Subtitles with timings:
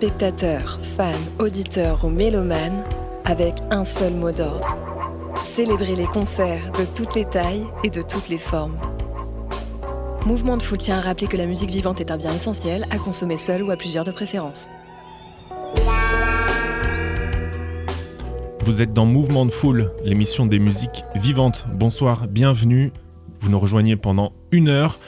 [0.00, 2.84] spectateurs, fans, auditeurs ou mélomanes
[3.26, 4.66] avec un seul mot d'ordre.
[5.44, 8.78] Célébrer les concerts de toutes les tailles et de toutes les formes.
[10.24, 12.96] Mouvement de Foule tient à rappeler que la musique vivante est un bien essentiel à
[12.96, 14.70] consommer seul ou à plusieurs de préférence.
[18.60, 21.66] Vous êtes dans Mouvement de Foule, l'émission des musiques vivantes.
[21.74, 22.90] Bonsoir, bienvenue.
[23.40, 24.98] Vous nous rejoignez pendant une heure.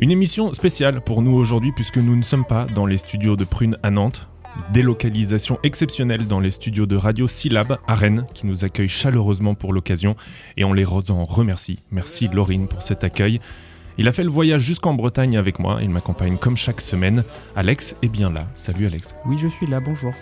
[0.00, 3.42] Une émission spéciale pour nous aujourd'hui puisque nous ne sommes pas dans les studios de
[3.42, 4.28] Prune à Nantes.
[4.72, 9.72] Délocalisation exceptionnelle dans les studios de Radio Syllab à Rennes qui nous accueillent chaleureusement pour
[9.72, 10.14] l'occasion
[10.56, 11.80] et on les en remercie.
[11.90, 13.40] Merci Laurine pour cet accueil.
[13.98, 17.24] Il a fait le voyage jusqu'en Bretagne avec moi, il m'accompagne comme chaque semaine.
[17.56, 18.46] Alex est bien là.
[18.54, 19.16] Salut Alex.
[19.26, 20.12] Oui, je suis là, bonjour.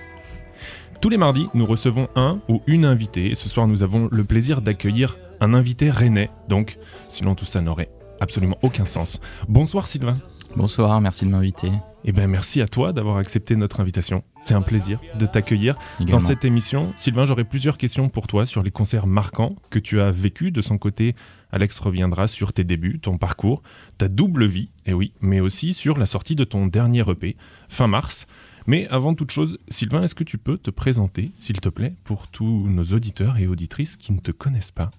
[1.02, 4.24] Tous les mardis, nous recevons un ou une invitée et ce soir nous avons le
[4.24, 6.30] plaisir d'accueillir un invité rennais.
[6.48, 6.78] Donc,
[7.08, 9.20] sinon tout ça n'aurait absolument aucun sens.
[9.48, 10.16] Bonsoir Sylvain.
[10.56, 11.70] Bonsoir, merci de m'inviter.
[12.04, 14.22] Eh bien merci à toi d'avoir accepté notre invitation.
[14.40, 16.92] C'est un plaisir de t'accueillir dans cette émission.
[16.96, 20.52] Sylvain, j'aurai plusieurs questions pour toi sur les concerts marquants que tu as vécus.
[20.52, 21.16] De son côté,
[21.50, 23.62] Alex reviendra sur tes débuts, ton parcours,
[23.98, 27.36] ta double vie, et eh oui, mais aussi sur la sortie de ton dernier EP,
[27.68, 28.26] fin mars.
[28.68, 32.28] Mais avant toute chose, Sylvain, est-ce que tu peux te présenter, s'il te plaît, pour
[32.28, 34.90] tous nos auditeurs et auditrices qui ne te connaissent pas?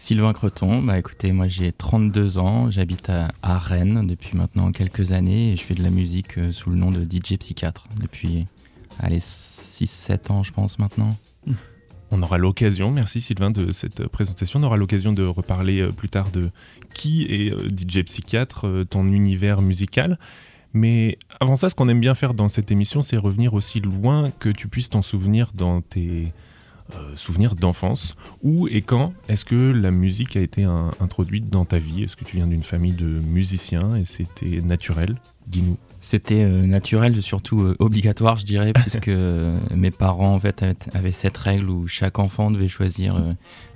[0.00, 5.52] Sylvain Creton, bah écoutez, moi j'ai 32 ans, j'habite à, Rennes depuis maintenant quelques années
[5.52, 8.46] et je fais de la musique euh, sous le nom de DJ Psychiatre depuis
[9.00, 11.16] allez, 6-7 ans je pense maintenant.
[11.46, 11.52] Mmh.
[12.12, 16.08] On aura l'occasion, merci Sylvain de cette présentation, on aura l'occasion de reparler euh, plus
[16.08, 16.50] tard de
[16.94, 20.16] qui est euh, DJ Psychiatre, ton univers musical.
[20.74, 24.30] Mais avant ça, ce qu'on aime bien faire dans cette émission, c'est revenir aussi loin
[24.38, 26.32] que tu puisses t'en souvenir dans tes
[26.94, 28.14] euh, souvenirs d'enfance.
[28.42, 32.04] Où et quand est-ce que la musique a été introduite dans ta vie?
[32.04, 35.16] Est-ce que tu viens d'une famille de musiciens et c'était naturel?
[35.46, 35.76] Dis-nous.
[36.00, 39.10] C'était euh, naturel, surtout euh, obligatoire, je dirais, puisque
[39.74, 43.22] mes parents en fait avaient cette règle où chaque enfant devait choisir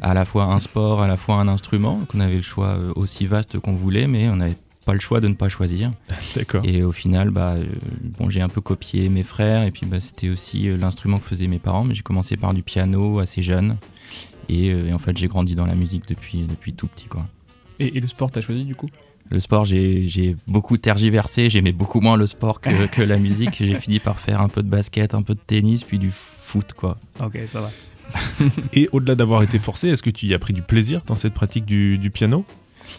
[0.01, 2.01] à la fois un sport, à la fois un instrument.
[2.09, 5.29] qu'on avait le choix aussi vaste qu'on voulait, mais on avait pas le choix de
[5.29, 5.93] ne pas choisir.
[6.37, 6.63] D'accord.
[6.65, 7.65] Et au final, bah, euh,
[8.19, 11.25] bon, j'ai un peu copié mes frères, et puis bah, c'était aussi euh, l'instrument que
[11.25, 13.77] faisaient mes parents, mais j'ai commencé par du piano assez jeune,
[14.51, 17.07] euh, et, en fait j'ai grandi dans la musique depuis, depuis tout petit.
[17.07, 17.27] Quoi.
[17.79, 18.89] Et, le sport, t'as choisi du coup?
[19.31, 23.57] Le sport, j'ai beaucoup tergiversé, j'aimais beaucoup moins le sport que, que la musique.
[23.59, 26.73] J'ai fini par faire un peu de basket, un peu de tennis, puis du foot,
[26.75, 26.99] quoi.
[27.23, 27.71] Ok, ça va.
[28.75, 31.33] et au-delà d'avoir été forcé, est-ce que tu y as pris du plaisir dans cette
[31.33, 32.45] pratique du, du piano?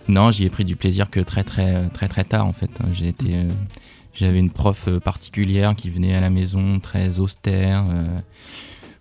[0.08, 2.70] Non, j'y ai pris du plaisir que très très très très tard en fait.
[2.92, 3.50] J'ai été, euh,
[4.14, 8.06] j'avais une prof euh, particulière qui venait à la maison très austère, euh,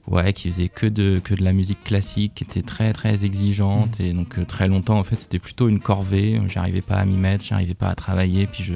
[0.07, 3.99] ouais, qui faisait que de que de la musique classique, qui était très très exigeante
[3.99, 4.03] mmh.
[4.03, 6.41] et donc très longtemps en fait c'était plutôt une corvée.
[6.49, 8.75] J'arrivais pas à m'y mettre, j'arrivais pas à travailler, puis je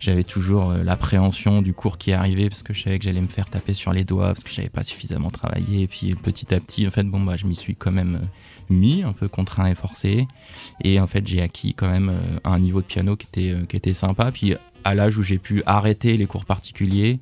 [0.00, 3.48] j'avais toujours l'appréhension du cours qui arrivait parce que je savais que j'allais me faire
[3.48, 6.86] taper sur les doigts parce que j'avais pas suffisamment travaillé et puis petit à petit
[6.86, 8.20] en fait bon bah je m'y suis quand même
[8.70, 10.26] mis, un peu contraint et forcé.
[10.82, 13.64] Et en fait, j'ai acquis quand même euh, un niveau de piano qui était, euh,
[13.66, 14.30] qui était sympa.
[14.32, 14.54] Puis
[14.84, 17.18] à l'âge où j'ai pu arrêter les cours particuliers,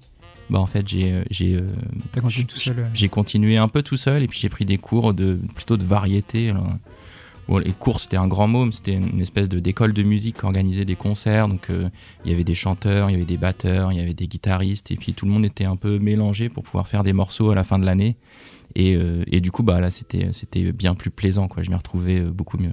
[0.50, 1.58] bah en fait j'ai euh, j'ai
[2.92, 4.22] j'ai continué un peu tout seul.
[4.22, 6.52] Et puis j'ai pris des cours de plutôt de variété.
[7.48, 10.44] Les cours c'était un grand mot mais c'était une espèce de d'école de musique qui
[10.44, 11.48] organisait des concerts.
[11.48, 11.68] Donc
[12.24, 14.90] il y avait des chanteurs il y avait des batteurs il y avait des guitaristes.
[14.90, 17.54] Et puis tout le monde était un peu mélangé pour pouvoir faire des morceaux à
[17.54, 18.16] la fin de l'année
[18.78, 21.48] euh, et, du coup, bah, là, c'était bien plus plaisant.
[21.48, 21.62] Quoi.
[21.62, 22.72] Je m'y retrouvais euh, beaucoup mieux.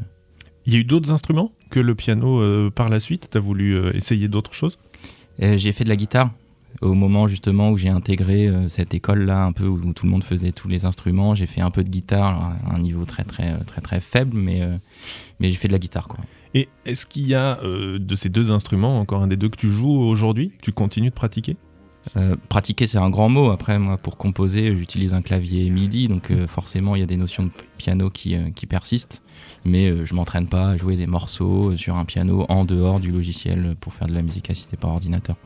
[0.66, 3.30] Il y a eu d'autres instruments que le piano euh, par la suite?
[3.32, 4.78] Tu as voulu essayer d'autres choses?
[5.40, 6.32] J'ai fait de la guitare.
[6.81, 10.51] Au moment justement où j'ai intégré cette école-là, un peu où, tout le monde faisait
[10.51, 13.81] tous les instruments, j'ai fait un peu de guitare à un niveau très très très
[13.81, 14.62] très faible, mais,
[15.40, 16.07] mais j'ai fait de la guitare.
[16.07, 16.19] Quoi.
[16.54, 19.69] Et est-ce qu'il y a de ces deux instruments, encore un des deux que tu
[19.69, 21.56] joues aujourd'hui Tu continues de pratiquer?
[22.17, 23.51] Euh, pratiquer, c'est un grand mot.
[23.51, 27.17] Après, moi, pour composer, j'utilise un clavier MIDI, donc euh, forcément, il y a des
[27.17, 29.21] notions de piano qui, euh, persistent.
[29.65, 33.75] Mais je m'entraîne pas à jouer des morceaux sur un piano en dehors du logiciel
[33.79, 35.38] pour faire de la musique assistée par ordinateur.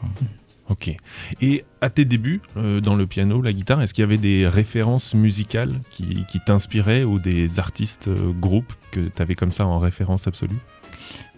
[0.69, 0.95] Ok.
[1.41, 5.13] Et à tes débuts dans le piano, la guitare, est-ce qu'il y avait des références
[5.13, 10.27] musicales qui, qui t'inspiraient ou des artistes, groupes que tu avais comme ça en référence
[10.27, 10.59] absolue?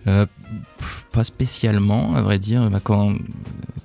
[0.08, 0.28] Euh,
[1.12, 2.70] pas spécialement, à vrai dire.
[2.70, 3.16] Bah, quand,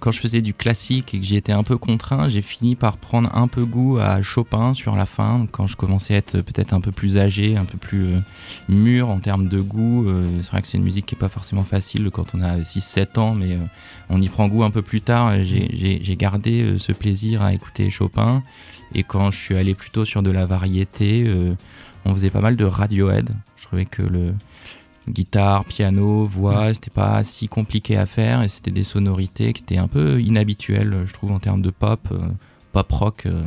[0.00, 2.98] quand je faisais du classique et que j'y étais un peu contraint, j'ai fini par
[2.98, 5.46] prendre un peu goût à Chopin sur la fin.
[5.50, 8.20] Quand je commençais à être peut-être un peu plus âgé, un peu plus euh,
[8.68, 10.06] mûr en termes de goût.
[10.08, 12.58] Euh, c'est vrai que c'est une musique qui n'est pas forcément facile quand on a
[12.58, 13.56] 6-7 ans, mais
[14.10, 15.32] on y prend goût un peu plus tard.
[15.42, 18.42] J'ai- gardé ce plaisir à écouter Chopin.
[18.94, 21.32] Et quand je suis allé plutôt sur de la variété,
[22.04, 23.30] on faisait pas mal de Radiohead.
[23.56, 24.34] Je trouvais que le
[25.10, 29.78] guitare, piano, voix, c'était pas si compliqué à faire et c'était des sonorités qui étaient
[29.78, 32.18] un peu inhabituelles, je trouve, en termes de pop, euh,
[32.72, 33.42] pop rock, euh,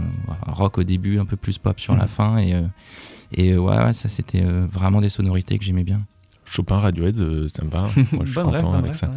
[0.47, 2.61] rock au début, un peu plus pop sur la fin et, euh,
[3.35, 6.01] et ouais, ouais, ça c'était vraiment des sonorités que j'aimais bien.
[6.45, 7.81] Chopin, Radiohead, ça me va.
[8.11, 9.09] Moi, je suis content avec ça.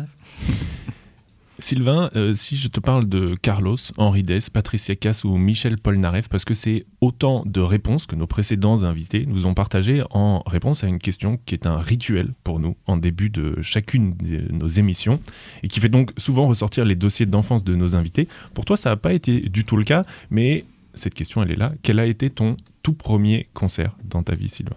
[1.58, 6.28] Sylvain, euh, si je te parle de Carlos, Henri Dess, Patricia Cass ou Michel Polnareff,
[6.28, 10.84] parce que c'est autant de réponses que nos précédents invités nous ont partagées en réponse
[10.84, 14.68] à une question qui est un rituel pour nous en début de chacune de nos
[14.68, 15.18] émissions
[15.62, 18.28] et qui fait donc souvent ressortir les dossiers d'enfance de nos invités.
[18.52, 21.56] Pour toi, ça n'a pas été du tout le cas, mais cette question, elle est
[21.56, 21.72] là.
[21.82, 24.76] Quel a été ton tout premier concert dans ta vie, Sylvain?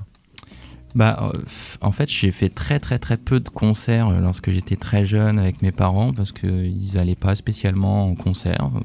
[0.95, 1.39] Bah, euh,
[1.81, 5.37] en fait, j'ai fait très très très peu de concerts euh, lorsque j'étais très jeune
[5.37, 8.79] avec mes parents parce qu'ils n'allaient pas spécialement en concert, euh,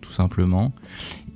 [0.00, 0.72] tout simplement.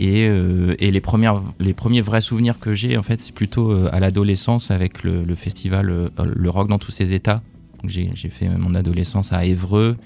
[0.01, 3.99] Et, et les, premières, les premiers vrais souvenirs que j'ai, en fait, c'est plutôt à
[3.99, 7.43] l'adolescence avec le, festival Le Rock dans tous ses états.
[7.85, 9.97] J'ai fait mon adolescence à Évreux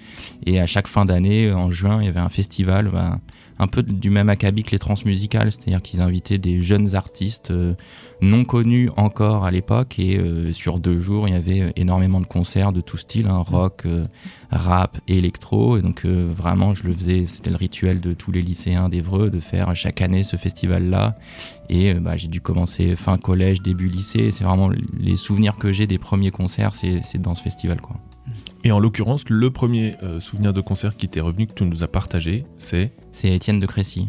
[0.47, 3.19] et à chaque fin d'année, en juin, il y avait un festival bah,
[3.59, 7.75] un peu du même acabit que les transmusicales, c'est-à-dire qu'ils invitaient des jeunes artistes euh,
[8.21, 12.27] non connus encore à l'époque et euh, sur deux jours il y avait énormément de
[12.27, 14.05] concerts de tout style, hein, rock, euh,
[14.51, 18.89] rap, électro et donc vraiment je le faisais, c'était le rituel de tous les lycéens
[18.89, 21.15] d'Evreux de faire chaque année ce festival là
[21.69, 25.87] et bah, j'ai dû commencer fin collège, début lycée, c'est vraiment les souvenirs que j'ai
[25.87, 27.97] des premiers concerts c'est dans ce festival quoi.
[28.65, 31.83] Et en l'occurrence, le premier euh, souvenir de concert qui t'est revenu, que tu nous
[31.83, 32.93] as partagé, c'est?
[33.13, 34.09] C'est Étienne de Crécy.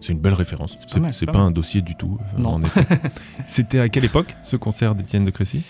[0.00, 0.76] C'est une belle référence.
[0.76, 1.48] pas C'est mal, pas, pas mal.
[1.48, 2.50] un dossier du tout, euh, Non.
[2.54, 2.86] en effet.
[3.46, 5.60] C'était à quelle époque ce concert d'Étienne de Crécy?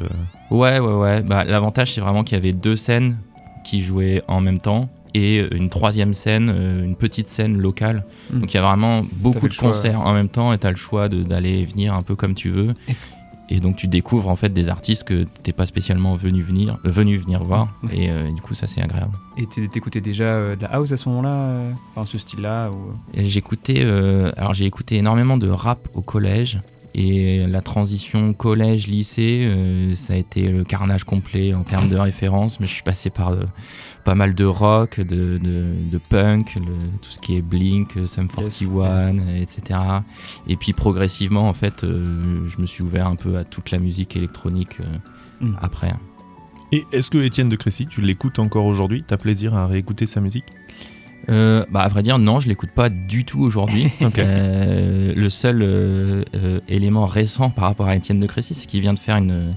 [0.52, 1.22] Ouais, ouais, ouais.
[1.22, 3.18] Bah, L'avantage, c'est vraiment qu'il y avait deux scènes
[3.64, 8.04] qui jouaient en même temps et une troisième scène, euh, une petite scène locale.
[8.32, 8.40] Mm.
[8.42, 10.72] Donc il y a vraiment beaucoup de choix, concerts en même temps et tu as
[10.72, 12.74] le choix d'aller et venir un peu comme tu veux.
[12.90, 12.94] Et
[13.60, 17.44] donc tu découvres en fait des artistes que t'es pas spécialement venu venir, venu venir
[17.44, 17.68] voir.
[17.84, 17.88] Mm.
[17.92, 19.12] Et euh, du coup, ça c'est agréable.
[19.38, 22.70] Et t'é- t'écoutais déjà euh, de la house à ce moment-là euh, Enfin, ce style-là
[22.72, 22.94] ou...
[23.14, 26.60] Et J'écoutais, euh, alors j'ai écouté énormément de rap au collège.
[26.96, 32.60] Et la transition collège-lycée, euh, ça a été le carnage complet en termes de références.
[32.60, 33.46] Mais je suis passé par euh,
[34.04, 36.62] pas mal de rock, de, de, de punk, le-
[37.02, 39.80] tout ce qui est Blink, euh, Sum 41, euh, etc.
[40.48, 43.80] Et puis progressivement, en fait, euh, je me suis ouvert un peu à toute la
[43.80, 44.86] musique électronique euh,
[45.42, 45.56] Mm.
[45.62, 45.94] après.
[46.72, 49.04] Et est-ce que Étienne de Crécy, tu l'écoutes encore aujourd'hui?
[49.06, 50.46] T'as plaisir à réécouter sa musique?
[51.30, 53.88] Euh, bah, à vrai dire, non, je l'écoute pas du tout aujourd'hui.
[54.20, 56.24] Euh, le seul euh,
[56.70, 59.54] élément récent par rapport à Étienne de Crécy, c'est qu'il vient de faire une,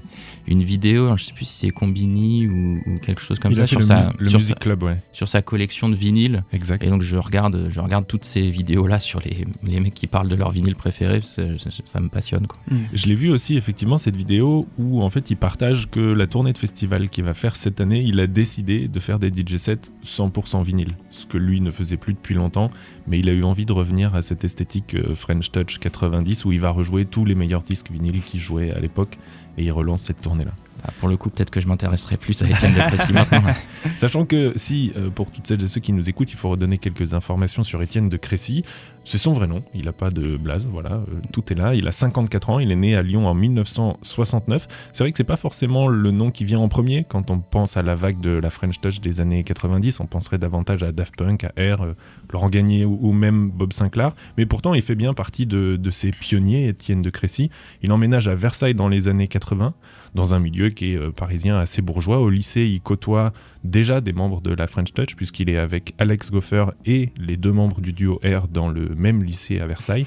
[0.46, 3.66] une vidéo, je sais plus si c'est Combini ou, ou quelque chose comme Il ça,
[3.66, 4.96] sur, sa, le sur, sa, Club, ouais.
[5.12, 6.42] sur sa collection de vinyles.
[6.52, 6.84] Exact.
[6.84, 10.28] Et donc je regarde, je regarde toutes ces vidéos-là sur les, les mecs qui parlent
[10.28, 12.46] de leur vinyle préféré, parce que ça, ça me passionne.
[12.46, 12.58] Quoi.
[12.92, 16.52] Je l'ai vu aussi effectivement cette vidéo où en fait il partage que la tournée
[16.52, 19.90] de festival qu'il va faire cette année, il a décidé de faire des DJ sets
[20.04, 22.70] 100% vinyle, ce que lui ne faisait plus depuis longtemps,
[23.06, 26.52] mais il a eu envie de revenir à cette esthétique euh, French Touch 90 où
[26.52, 29.18] il va rejouer tous les meilleurs disques vinyles qu'il jouait à l'époque
[29.58, 30.52] et il relance cette tournée-là.
[30.84, 33.42] Ah, pour le coup, peut-être que je m'intéresserai plus à Étienne de Crécy maintenant.
[33.94, 36.78] Sachant que si, euh, pour toutes celles et ceux qui nous écoutent, il faut redonner
[36.78, 38.62] quelques informations sur Étienne de Crécy.
[39.06, 41.76] C'est son vrai nom, il n'a pas de blase, voilà, euh, tout est là.
[41.76, 44.66] Il a 54 ans, il est né à Lyon en 1969.
[44.92, 47.76] C'est vrai que c'est pas forcément le nom qui vient en premier quand on pense
[47.76, 50.00] à la vague de la French Touch des années 90.
[50.00, 51.94] On penserait davantage à Daft Punk, à R, euh,
[52.32, 54.10] Laurent Gagné ou, même Bob Sinclair.
[54.38, 57.50] Mais pourtant, il fait bien partie de, de ces pionniers, Étienne de Crécy.
[57.82, 59.72] Il emménage à Versailles dans les années 80
[60.16, 62.18] dans un milieu qui est euh, parisien assez bourgeois.
[62.18, 63.32] Au lycée, il côtoie
[63.64, 67.52] déjà des membres de la French Touch, puisqu'il est avec Alex Goffer et les deux
[67.52, 70.06] membres du duo R dans le même lycée à Versailles.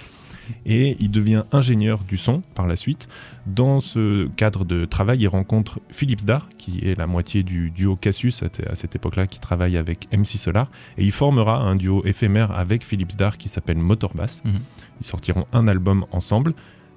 [0.65, 3.07] Et il devient ingénieur du son par la suite.
[3.45, 7.95] Dans ce cadre de travail, il rencontre Philippe Zdar, qui est la moitié du duo
[7.95, 10.71] Cassius à cette époque-là, qui travaille avec MC Solar.
[10.97, 14.43] Et il formera un duo éphémère avec Philippe Zdar qui s'appelle Motorbass.
[14.43, 14.59] Mhm.
[15.01, 16.53] Ils sortiront un album ensemble.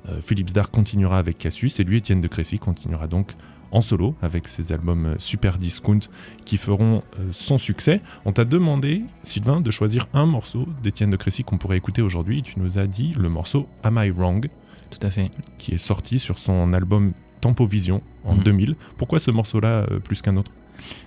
[0.09, 3.32] Euh, Philippe Zdar continuera avec Cassius et lui, Étienne de Crécy, continuera donc
[3.73, 6.00] en solo avec ses albums euh, Super Discount
[6.45, 8.00] qui feront euh, son succès.
[8.25, 12.43] On t'a demandé, Sylvain, de choisir un morceau d'Étienne de Crécy qu'on pourrait écouter aujourd'hui.
[12.43, 14.49] Tu nous as dit le morceau Am I Wrong
[14.91, 15.31] Tout à fait.
[15.59, 18.71] Qui est sorti sur son album Tempo Vision en 2000.
[18.71, 18.76] Mhm.
[18.97, 20.52] Pourquoi ce morceau-là plus qu'un autre?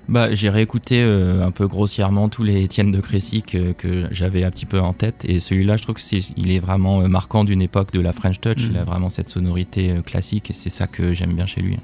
[0.07, 3.73] Bah, j'ai réécouté euh, un peu grossièrement tous les Étienne de Crécy que,
[4.11, 7.01] j'avais un petit peu en tête et celui-là je trouve qu'il est, il est vraiment
[7.01, 8.85] euh, marquant d'une époque de la French Touch, il a mm.
[8.85, 11.77] vraiment cette sonorité euh, classique et c'est ça que j'aime bien chez lui.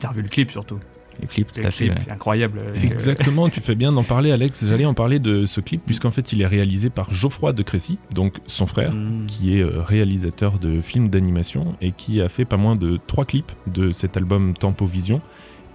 [0.00, 0.78] T'as revu le clip surtout
[1.20, 1.92] le clip, tout à fait.
[2.10, 2.62] incroyable.
[2.82, 4.64] Exactement, tu fais bien d'en parler, Alex.
[4.66, 7.98] J'allais en parler de ce clip, puisqu'en fait, il est réalisé par Geoffroy de Crécy,
[8.14, 9.26] donc son frère, mm.
[9.26, 13.52] qui est réalisateur de films d'animation et qui a fait pas moins de trois clips
[13.66, 15.20] de cet album Tempo Vision.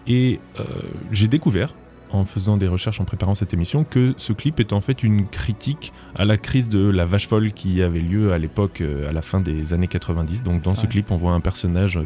[0.07, 0.63] Et euh,
[1.11, 1.75] j'ai découvert,
[2.11, 5.27] en faisant des recherches en préparant cette émission, que ce clip est en fait une
[5.27, 9.11] critique à la crise de la vache folle qui avait lieu à l'époque, euh, à
[9.11, 10.43] la fin des années 90.
[10.43, 11.99] Donc dans ce clip, on voit un personnage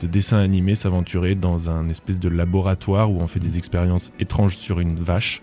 [0.00, 4.56] de dessin animé s'aventurer dans un espèce de laboratoire où on fait des expériences étranges
[4.56, 5.40] sur une vache.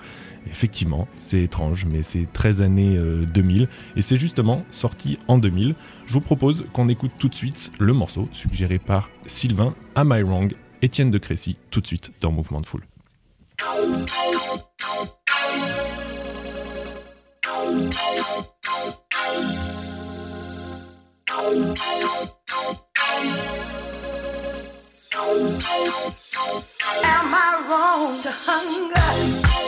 [0.48, 2.98] Effectivement, c'est étrange, mais c'est 13 années
[3.34, 5.76] 2000 et c'est justement sorti en 2000.
[6.06, 10.22] Je vous propose qu'on écoute tout de suite le morceau suggéré par Sylvain Am I
[10.22, 12.84] Wrong Étienne de Crécy, tout de suite dans Mouvement de Foule.
[25.26, 25.40] Am
[27.34, 29.64] I wrong to hunger?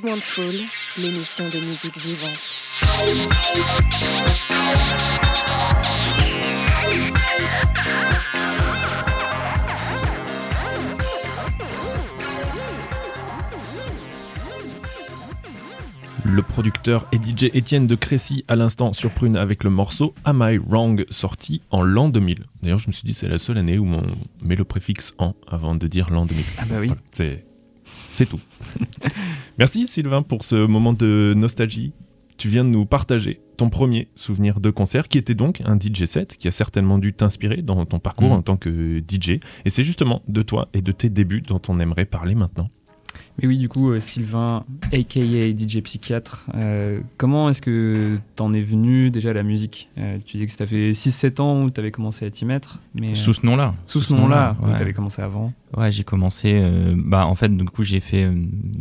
[0.00, 0.60] Mouvement de Foule,
[0.98, 2.58] l'émission de musique vivante.
[16.24, 20.46] Le producteur et DJ Étienne de Crécy à l'instant sur Prune avec le morceau Am
[20.48, 22.44] I Wrong sorti en l'an 2000.
[22.62, 24.06] D'ailleurs, je me suis dit c'est la seule année où on
[24.42, 26.44] met le préfixe en avant de dire l'an 2000.
[26.58, 26.92] Ah bah oui.
[27.16, 27.32] Voilà,
[28.18, 28.40] c'est tout.
[29.58, 31.92] Merci Sylvain pour ce moment de nostalgie.
[32.36, 36.04] Tu viens de nous partager ton premier souvenir de concert qui était donc un DJ
[36.04, 38.34] set qui a certainement dû t'inspirer dans ton parcours Mhm.
[38.34, 39.40] en tant que DJ.
[39.64, 42.68] Et c'est justement de toi et de tes débuts dont on aimerait parler maintenant.
[43.40, 48.60] Mais oui, du coup, euh, Sylvain, aka DJ Psychiatre, euh, comment est-ce que t'en es
[48.62, 49.88] venu déjà à la musique?
[49.98, 53.14] Euh, Tu dis que ça fait 6-7 ans où t'avais commencé à t'y mettre, mais
[53.14, 53.74] Sous ce nom-là.
[53.86, 54.76] sous ce nom-là, où ouais.
[54.76, 55.52] t'avais commencé avant.
[55.76, 56.62] Ouais, j'ai commencé.
[56.96, 58.28] bah, en fait, du coup, j'ai fait,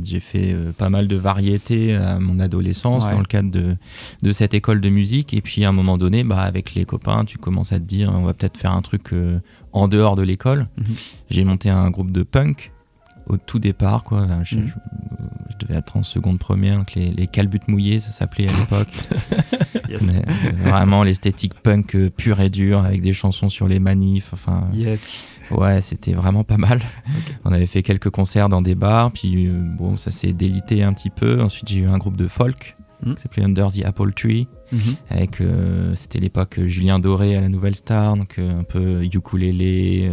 [0.03, 3.11] j'ai fait pas mal de variétés à mon adolescence Ouais.
[3.11, 3.75] dans le cadre de,
[4.23, 5.33] de cette école de musique.
[5.33, 8.11] Et puis, à un moment donné, bah, avec les copains, tu commences à te dire,
[8.15, 9.11] on va peut-être faire un truc
[9.73, 10.67] en dehors de l'école.
[10.77, 10.85] Mhm.
[11.29, 12.71] J'ai monté un groupe de punk
[13.27, 14.25] au tout départ, quoi.
[14.43, 14.67] Je, Mhm.
[14.67, 14.73] je-
[15.59, 18.89] je devais être en seconde première, donc les, les calbutes mouillées, ça s'appelait à l'époque.
[19.89, 20.03] Yes.
[20.09, 24.31] Euh, vraiment l'esthétique punk euh, pure et dure avec des chansons sur les manifs.
[24.33, 25.23] Enfin, Yes.
[25.49, 26.81] Ouais, c'était vraiment pas mal.
[27.45, 30.91] On avait fait quelques concerts dans des bars, puis euh, bon, ça s'est délité un
[30.91, 31.41] petit peu.
[31.41, 33.13] Ensuite, j'ai eu un groupe de folk Mm.
[33.13, 34.79] qui s'appelait Under the Apple Tree, Mhm.
[35.11, 40.09] avec euh, c'était l'époque Julien Doré à la Nouvelle Star, donc euh, un peu ukulélé,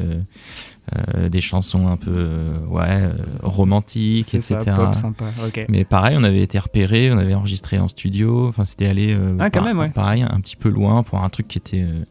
[1.16, 3.12] euh, des chansons un peu euh, ouais euh,
[3.42, 4.58] romantiques, etc.
[4.64, 5.24] ça, pop sympa.
[5.46, 5.64] Ok.
[5.68, 8.48] Mais pareil, on avait été repéré, on avait enregistré en studio.
[8.48, 9.90] Enfin, c'était allé euh, Ah, quand par- même, ouais.
[9.90, 12.04] pareil, un petit peu loin pour un truc qui était euh,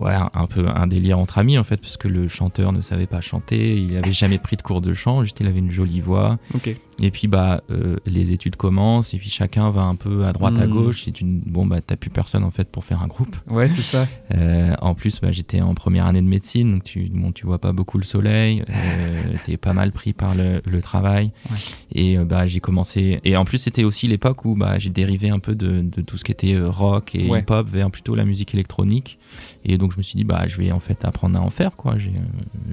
[0.00, 3.06] ouais, un peu un délire entre amis en fait, parce que le chanteur ne savait
[3.06, 6.00] pas chanter, il avait jamais pris de cours de chant, juste il avait une jolie
[6.00, 6.38] voix.
[6.54, 6.74] Ok.
[7.00, 10.58] Et puis bah euh, les études commencent et puis chacun va un peu à droite
[10.58, 10.70] à Mm.
[10.70, 11.06] gauche.
[11.06, 13.36] Et tu bon bah t'as plus personne en fait pour faire un groupe.
[13.48, 14.06] Ouais, c'est ça.
[14.34, 17.58] Euh, en plus, bah, j'étais en première année de médecine, donc tu, bon, tu vois
[17.58, 21.32] pas beaucoup le soleil, euh, t'es pas mal pris par le, le travail.
[21.50, 21.56] Ouais.
[21.92, 23.20] Et euh, bah, j'ai commencé.
[23.24, 26.18] Et en plus, c'était aussi l'époque où bah, j'ai dérivé un peu de, de tout
[26.18, 27.40] ce qui était euh, rock et Ouais.
[27.40, 29.18] hip-hop vers plutôt la musique électronique.
[29.70, 31.76] Et donc, je me suis dit, bah, je vais en fait apprendre à en faire.
[31.76, 31.96] quoi.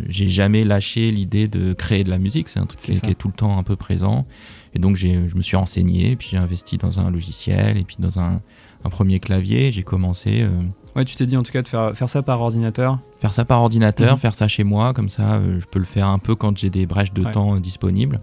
[0.07, 3.27] J'ai jamais lâché l'idée de créer de la musique, c'est un truc qui, est tout
[3.27, 4.25] le temps un peu présent.
[4.73, 8.19] Et donc, je me suis renseigné, puis j'ai investi dans un logiciel, et puis dans
[8.19, 8.41] un,
[8.83, 9.71] un premier clavier.
[9.71, 10.41] J'ai commencé.
[10.41, 10.49] euh,
[10.95, 12.99] Ouais, tu t'es dit en tout cas de faire, faire ça par ordinateur.
[13.19, 14.19] Faire ça par ordinateur, Mhm.
[14.19, 16.69] faire ça chez moi, comme ça euh, je peux le faire un peu quand j'ai
[16.69, 17.31] des brèches de Ouais.
[17.31, 18.19] temps euh, disponibles.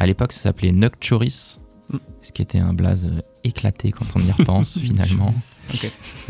[0.00, 1.58] À l'époque, ça s'appelait Nocturis,
[1.92, 1.96] Mm.
[2.22, 3.06] ce qui était un blaze
[3.44, 5.34] éclaté quand on y repense finalement.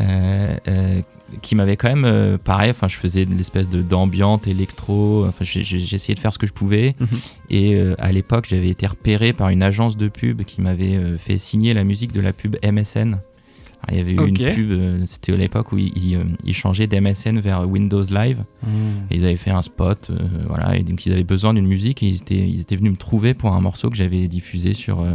[0.01, 1.01] Euh, euh,
[1.41, 6.15] qui m'avait quand même euh, pareil, enfin je faisais l'espèce de d'ambiante électro, enfin essayé
[6.15, 7.07] de faire ce que je pouvais Mhm.
[7.49, 11.73] et à l'époque j'avais été repéré par une agence de pub qui m'avait fait signer
[11.73, 13.17] la musique de la pub MSN.
[13.85, 16.87] Alors, il y avait eu une pub, c'était à l'époque où ils, euh, ils changeaient
[16.87, 18.43] d'MSN vers Windows Live.
[19.11, 22.01] Et ils avaient fait un spot, euh, voilà, et donc ils avaient besoin d'une musique
[22.01, 25.01] et ils étaient, ils étaient venus me trouver pour un morceau que j'avais diffusé sur
[25.01, 25.11] euh,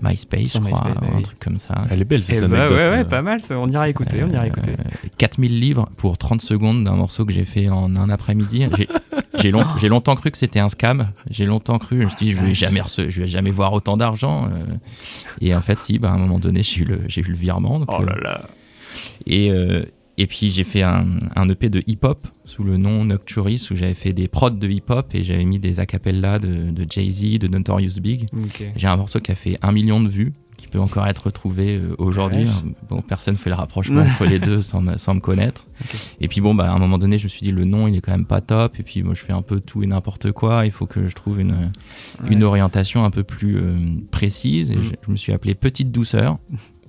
[0.00, 1.22] MySpace, Sur je crois, MySpace, bah ou un oui.
[1.22, 1.82] truc comme ça.
[1.90, 2.78] Elle est belle cette Eh bah anecdote.
[2.78, 3.04] ouais, ouais, euh.
[3.04, 3.40] pas mal.
[3.40, 3.58] ça.
[3.58, 4.72] On ira écouter, on ira écouter.
[4.72, 8.66] Euh, 4000 livres pour 30 secondes d'un morceau que j'ai fait en un après-midi.
[8.76, 8.88] J'ai-
[9.38, 11.08] J'ai long- j'ai longtemps cru que c'était un scam.
[11.30, 13.72] J'ai longtemps cru, je me suis dit, je vais jamais, rece- je vais jamais voir
[13.72, 14.44] autant d'argent.
[14.46, 14.64] euh.
[15.40, 17.34] Et en fait, si, bah, à un moment donné, j'ai eu le, j'ai eu le
[17.36, 17.78] virement.
[17.80, 18.42] donc, Oh là là.
[19.26, 19.84] Et, euh,
[20.18, 23.94] et puis j'ai fait un, un EP de hip-hop sous le nom Nocturis où j'avais
[23.94, 28.00] fait des prods de hip-hop et j'avais mis des acapellas de, de Jay-Z, de Notorious
[28.00, 28.26] Big.
[28.76, 31.76] J'ai un morceau qui a fait un million de vues, qui peut encore être retrouvé
[31.76, 32.44] euh, aujourd'hui.
[32.44, 32.62] vache.
[32.88, 35.64] Bon, personne fait le rapprochement entre les deux sans me, sans me connaître.
[36.20, 37.96] Et puis bon, bah, à un moment donné, je me suis dit le nom, il
[37.96, 38.78] est quand même pas top.
[38.78, 40.66] Et puis moi, je fais un peu tout et n'importe quoi.
[40.66, 43.76] Il faut que je trouve une, orientation un peu plus euh,
[44.10, 44.70] précise.
[44.70, 44.82] Et Mm.
[44.82, 46.38] je, je me suis appelé Petite Douceur.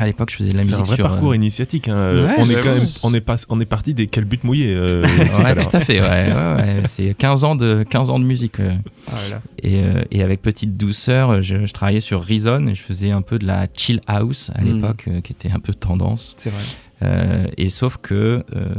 [0.00, 1.88] À l'époque, je faisais de la C'est musique un vrai sur, euh, parcours initiatique.
[1.88, 2.14] hein.
[2.14, 4.74] Ouais, on, est quand même, on, est pas, on est parti des calbutes mouillés.
[4.74, 6.82] euh, tout à Ouais, tout à fait, ouais, ouais, ouais.
[6.86, 8.60] c'est 15 ans de 15 ans de musique.
[8.60, 8.72] euh.
[9.10, 9.14] Ah.
[9.62, 13.22] Et, euh, et avec petite douceur, je, je travaillais sur Reason et je faisais un
[13.22, 14.64] peu de la chill house à Mm.
[14.74, 16.34] l'époque, euh, qui était un peu tendance.
[16.38, 16.62] C'est vrai.
[17.02, 18.14] Euh, et sauf que
[18.56, 18.74] euh,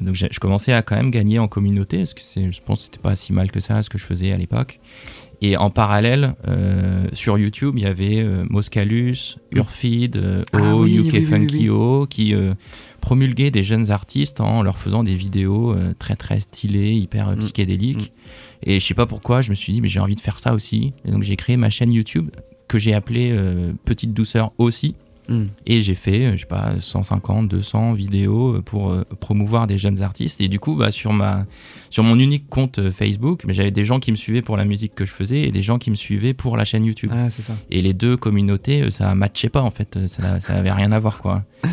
[0.00, 2.84] donc je commençais à quand même gagner en communauté, parce que c'est- je pense que
[2.84, 4.78] c'était pas si mal que ça ce que je faisais à l'époque.
[5.40, 10.82] Et en parallèle, euh, sur YouTube, il y avait euh, Moscalus, Urfid, euh, Ah O,
[10.84, 11.68] oui, UK oui, Funky oui.
[11.70, 12.54] O, qui euh,
[13.00, 17.38] promulguaient des jeunes artistes en leur faisant des vidéos très très stylées, hyper Mm.
[17.38, 18.12] psychédéliques.
[18.64, 20.54] Et je sais pas pourquoi, je me suis dit, mais j'ai envie de faire ça
[20.54, 20.92] aussi.
[21.04, 22.30] Et donc j'ai créé ma chaîne YouTube
[22.66, 23.32] que j'ai appelée
[23.84, 24.94] Petite Douceur aussi.
[25.28, 25.46] Hmm.
[25.66, 29.76] Et j'ai fait, euh, je sais pas, 150, 200 vidéos euh, pour euh, promouvoir des
[29.76, 30.40] jeunes artistes.
[30.40, 31.44] Et du coup, bah, sur, ma,
[31.90, 35.04] sur mon unique compte Facebook, j'avais des gens qui me suivaient pour la musique que
[35.04, 37.10] je faisais et des gens qui me suivaient pour la chaîne YouTube.
[37.12, 37.54] Ah, ça.
[37.70, 41.20] Et les deux communautés, ça matchait pas en fait, ça, ça avait rien à voir
[41.20, 41.44] quoi.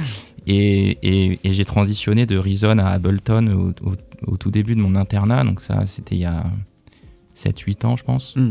[0.48, 3.96] Et, et- et j'ai transitionné de Reason à Ableton au, au-
[4.34, 6.44] au tout début de mon internat, donc ça c'était il y a
[7.36, 8.36] 7-8 ans je pense.
[8.36, 8.50] Mm.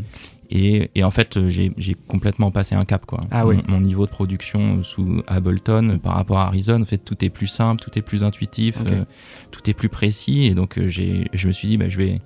[0.50, 3.20] Et, et en fait euh, j'ai complètement passé un cap quoi.
[3.30, 3.62] Ah mon, oui.
[3.66, 7.30] mon niveau de production sous Ableton euh, par rapport à Reason, en fait tout est
[7.30, 9.04] plus simple, tout est plus intuitif, euh,
[9.50, 10.44] tout est plus précis.
[10.44, 12.20] Et donc euh, je me suis dit bah, je vais...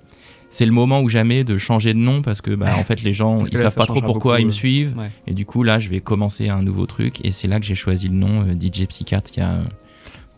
[0.51, 3.13] C'est le moment ou jamais de changer de nom parce que bah, en fait les
[3.13, 4.97] gens ils là, savent pas trop pourquoi beaucoup, ils me euh, suivent.
[4.97, 5.11] Ouais.
[5.27, 7.23] Et du coup, là, je vais commencer un nouveau truc.
[7.23, 9.63] Et c'est là que j'ai choisi le nom euh, DJ Psychiatre il y a euh,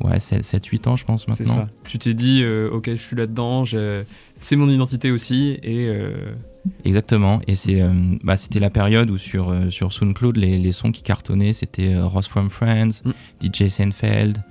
[0.03, 1.65] ouais, 7-8 ans, je pense, C'est maintenant.
[1.65, 1.69] ça.
[1.85, 3.63] Tu t'es dit, euh, ok, je suis là-dedans,
[4.35, 6.33] c'est mon identité aussi, et euh,
[6.85, 7.41] Exactement.
[7.47, 7.91] Et c'est, euh,
[8.23, 12.27] bah, c'était la période où sur, sur SoundCloud, les, les sons qui cartonnaient, c'était Ross
[12.27, 13.11] from Friends, Mm.
[13.43, 14.43] DJ Seinfeld,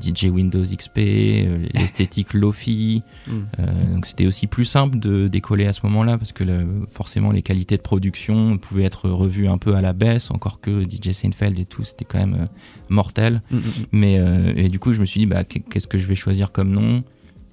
[0.00, 3.02] DJ Windows XP, euh, l'esthétique Lofi.
[3.26, 3.32] hmm.
[3.60, 7.30] Euh, donc c'était aussi plus simple de décoller à ce moment-là parce que le- forcément
[7.30, 11.12] les qualités de production pouvaient être revues un peu à la baisse, encore que DJ
[11.12, 12.44] Seinfeld et tout, c'était quand même euh,
[12.88, 13.42] mortel.
[13.50, 13.62] Mm, mm, mm.
[13.92, 16.14] Mais euh, et du coup, je me suis dit, bah, qu'est- qu'est-ce que je vais
[16.14, 17.02] choisir comme nom?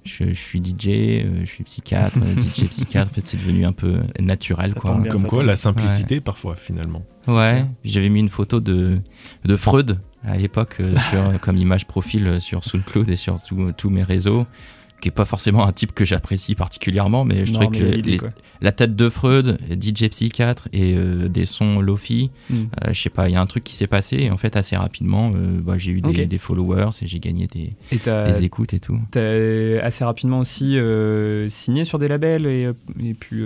[0.04, 3.10] Je, je suis DJ, euh, je suis psychiatre, euh, DJ psychiatre.
[3.10, 4.94] En fait, c'est devenu un peu naturel, quoi.
[4.96, 5.08] bien.
[5.10, 7.04] Comme quoi, la simplicité, parfois, finalement.
[7.28, 7.64] Ouais.
[7.84, 8.98] J'avais mis une photo de
[9.44, 13.36] de Freud à l'époque euh, sur- comme image profil euh, sur SoundCloud et sur
[13.76, 14.46] tous mes réseaux,
[15.00, 18.08] qui est pas forcément un type que j'apprécie particulièrement, mais je Non, trouvais mais que
[18.08, 18.20] les-
[18.60, 22.54] la tête de Freud, DJ psychiatre et euh, des sons lofi, Mm.
[22.54, 24.54] euh, je sais pas, il y a un truc qui s'est passé et en fait
[24.56, 28.44] assez rapidement, euh, bah, j'ai eu des, followers et j'ai gagné des, Et t'as des
[28.44, 29.00] écoutes et tout.
[29.10, 30.76] t'as assez rapidement aussi
[31.48, 32.68] signé sur des labels, et,
[33.02, 33.42] et puis.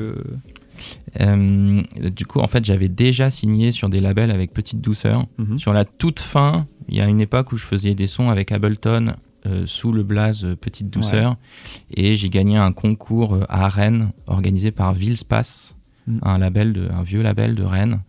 [1.21, 1.83] Euh,
[2.15, 5.27] du coup, en fait, j'avais déjà signé sur des labels avec Petite Douceur.
[5.39, 5.59] mhm.
[5.59, 8.53] Sur la toute fin, il y a une époque où je faisais des sons avec
[8.53, 9.15] Ableton
[9.47, 11.37] euh, sous le blaze euh, Petite Douceur.
[11.95, 16.19] Et j'ai gagné un concours à Rennes organisé par Villespace, Mm.
[16.23, 18.01] un, label de, un vieux label de Rennes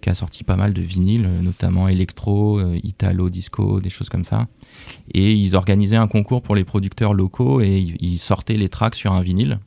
[0.00, 4.24] qui a sorti pas mal de vinyles, notamment électro, euh, italo, disco, des choses comme
[4.24, 4.46] ça.
[5.12, 9.12] Et ils organisaient un concours pour les producteurs locaux et ils sortaient les tracks sur
[9.12, 9.58] un vinyle.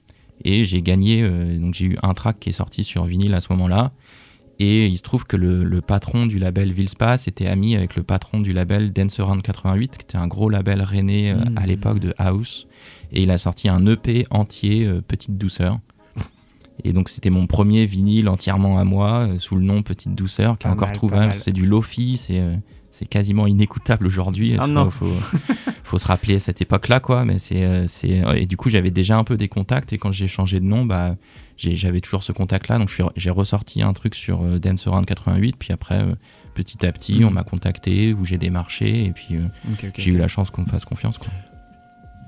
[0.46, 3.42] Et j'ai gagné, euh, donc j'ai eu un track qui est sorti sur vinyle à
[3.42, 3.92] ce moment-là.
[4.60, 8.04] Et il se trouve que le, le patron du label Villespace était ami avec le
[8.04, 11.56] patron du label Danceround 88, qui était un gros label rennais euh, Mhm.
[11.58, 12.68] à l'époque de House.
[13.12, 15.80] Et il a sorti un EP entier, euh, Petite Douceur.
[16.84, 20.58] Et donc c'était mon premier vinyle entièrement à moi, euh, sous le nom Petite Douceur,
[20.58, 21.36] qui est encore mal, trouvable.
[21.36, 22.56] C'est du Lofi, c'est euh,
[22.96, 24.56] c'est quasiment inécoutable aujourd'hui.
[24.60, 24.90] Ah Faut- non.
[24.92, 25.08] faut,
[25.84, 27.26] faut se rappeler cette époque-là, quoi.
[27.26, 29.92] Mais c'est, euh, c'est, et du coup, j'avais déjà un peu des contacts.
[29.94, 31.16] Et quand j'ai changé de nom, bah,
[31.58, 32.78] j'ai- j'avais toujours ce contact-là.
[32.78, 35.56] Donc, j'ai ressorti un truc sur euh, Dance Around 88.
[35.58, 36.14] Puis après, euh,
[36.54, 37.26] petit à petit, Mhm.
[37.26, 39.06] on m'a contacté, où j'ai démarché.
[39.06, 39.48] Et puis, euh,
[39.98, 41.30] j'ai eu la chance qu'on me fasse confiance, quoi.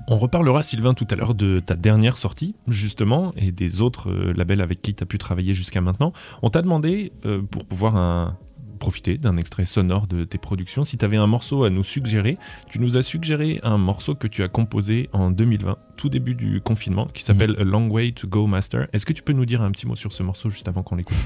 [0.08, 4.32] On reparlera, Sylvain, tout à l'heure de ta dernière sortie, justement, et des autres euh,
[4.36, 6.12] labels avec qui tu as pu travailler jusqu'à maintenant.
[6.42, 8.36] On t'a demandé, euh, pour pouvoir un-
[8.76, 12.38] profiter d'un extrait sonore de tes productions, si tu avais un morceau à nous suggérer.
[12.70, 16.60] Tu nous as suggéré un morceau que tu as composé en 2020, tout début du
[16.60, 18.86] confinement, qui s'appelle A Long Way to Go Master.
[18.92, 20.96] Est-ce que tu peux nous dire un petit mot sur ce morceau juste avant qu'on
[20.96, 21.16] l'écoute?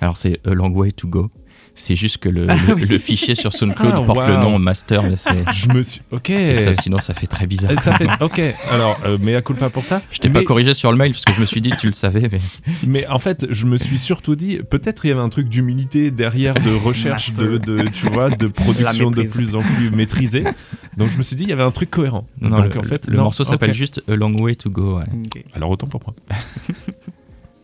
[0.00, 1.30] Alors, c'est A Long Way to Go.
[1.78, 5.16] C'est juste que le, le- le fichier sur SoundCloud Ah, porte le nom master, mais
[5.16, 5.44] c'est.
[5.52, 6.00] Je me suis.
[6.10, 6.32] Ok.
[6.36, 7.70] c'est ça, sinon ça fait très bizarre.
[7.72, 8.08] Et ça fait.
[8.22, 8.40] Ok.
[8.70, 10.00] Alors, euh, mais à culpa pour ça.
[10.10, 11.86] Je t'ai pas corrigé sur le mail parce que je me suis dit que tu
[11.86, 12.40] le savais, mais
[12.86, 16.10] Mais en fait, je me suis surtout dit, peut-être il y avait un truc d'humilité
[16.10, 20.44] derrière, de recherche, de, de, tu vois, de production de plus en plus maîtrisée.
[20.96, 22.26] Donc je me suis dit, il y avait un truc cohérent.
[22.40, 24.98] non, Donc le, en fait, le non, morceau s'appelle juste A Long Way to Go.
[24.98, 25.04] ouais.
[25.52, 26.14] Alors autant pour moi.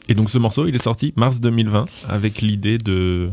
[0.09, 3.31] Et donc ce morceau, il est sorti mars 2020 avec l'idée de.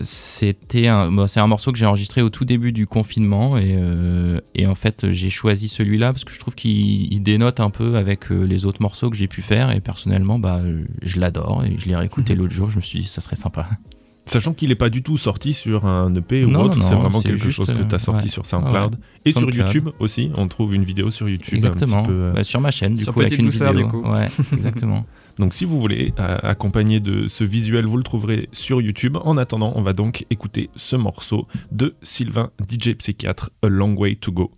[0.00, 3.74] C'était un, bon, c'est un morceau que j'ai enregistré au tout début du confinement et,
[3.76, 7.68] euh, et en fait j'ai choisi celui-là parce que je trouve qu'il il dénote un
[7.68, 10.62] peu avec euh, les autres morceaux que j'ai pu faire et personnellement bah
[11.02, 13.68] je l'adore et je l'ai réécouté l'autre jour je me suis dit ça serait sympa.
[14.24, 16.94] Sachant qu'il n'est pas du tout sorti sur un EP ou Non, autre, non, c'est
[16.94, 18.30] vraiment c'est quelque juste, chose que tu as euh, sorti ouais.
[18.30, 18.96] sur SoundCloud.
[19.24, 19.54] Et SoundCloud.
[19.54, 21.54] sur YouTube aussi, on trouve une vidéo sur YouTube.
[21.56, 21.98] Exactement.
[21.98, 23.86] Un petit peu, euh, Bah, sur ma chaîne du Sur coup avec une Douceur, vidéo.
[23.86, 24.08] du coup.
[24.08, 25.04] Ouais, exactement.
[25.38, 29.16] Donc si vous voulez, euh, accompagné de ce visuel, vous le trouverez sur YouTube.
[29.24, 34.16] En attendant, on va donc écouter ce morceau de Sylvain DJ Psychiatre, A Long Way
[34.16, 34.52] to Go.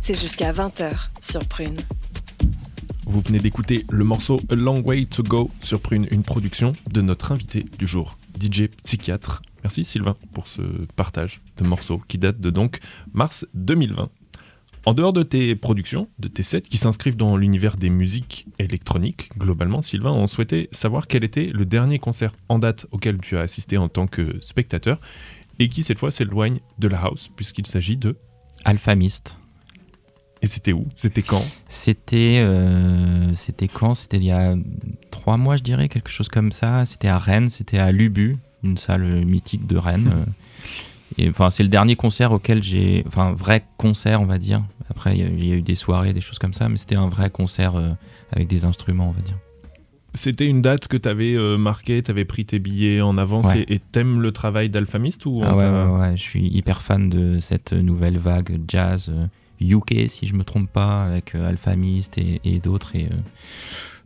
[0.00, 1.76] C'est jusqu'à 20h sur Prune.
[3.04, 7.00] Vous venez d'écouter le morceau A Long Way to Go sur Prune, une production de
[7.00, 9.42] notre invité du jour, DJ Psychiatre.
[9.64, 10.62] Merci Sylvain pour ce
[10.94, 12.78] partage de morceaux qui date de donc
[13.12, 14.10] mars 2020.
[14.86, 19.30] En dehors de tes productions, de tes sets qui s'inscrivent dans l'univers des musiques électroniques,
[19.36, 23.40] globalement, Sylvain, on souhaitait savoir quel était le dernier concert en date auquel tu as
[23.40, 25.00] assisté en tant que spectateur
[25.58, 28.16] et qui cette fois s'éloigne de la house puisqu'il s'agit de...
[28.64, 29.38] Alphamist.
[30.42, 30.86] Et c'était où?
[30.96, 31.44] C'était quand?
[31.68, 33.94] C'était euh, c'était quand?
[33.94, 34.54] C'était il y a
[35.10, 36.86] trois mois, je dirais, quelque chose comme ça.
[36.86, 40.10] C'était à Rennes, c'était à Lubu, une salle mythique de Rennes.
[40.14, 40.24] euh.
[41.18, 44.62] Et enfin, c'est le dernier concert auquel j'ai, enfin, vrai concert, on va dire.
[44.88, 46.76] Après, il y a- il y, a eu des soirées, des choses comme ça, mais
[46.78, 47.90] c'était un vrai concert euh,
[48.32, 49.36] avec des instruments, on va dire.
[50.14, 53.64] C'était une date que tu avais marquée, tu avais pris tes billets en avance Ouais.
[53.68, 57.38] et t'aimes le travail d'Alphamist ou Ah ouais, ouais, ouais, je suis hyper fan de
[57.40, 59.26] cette nouvelle vague jazz euh,
[59.60, 62.96] UK, si je me trompe pas, avec euh, Alphamist et, et d'autres.
[62.96, 63.16] Et euh,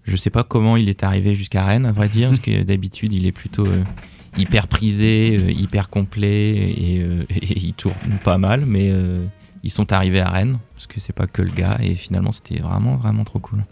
[0.05, 3.13] je sais pas comment il est arrivé jusqu'à Rennes, à vrai dire, parce que d'habitude
[3.15, 3.83] il est plutôt euh,
[4.37, 9.25] hyper prisé, euh, hyper complet et, euh, et il tourne pas mal, mais euh,
[9.63, 12.59] ils sont arrivés à Rennes, parce que c'est pas que le gars, et finalement c'était
[12.59, 13.65] vraiment, vraiment trop cool.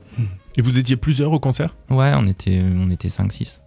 [0.56, 1.74] Et vous étiez plusieurs au concert?
[1.90, 3.60] Ouais, on était, on était 5-6.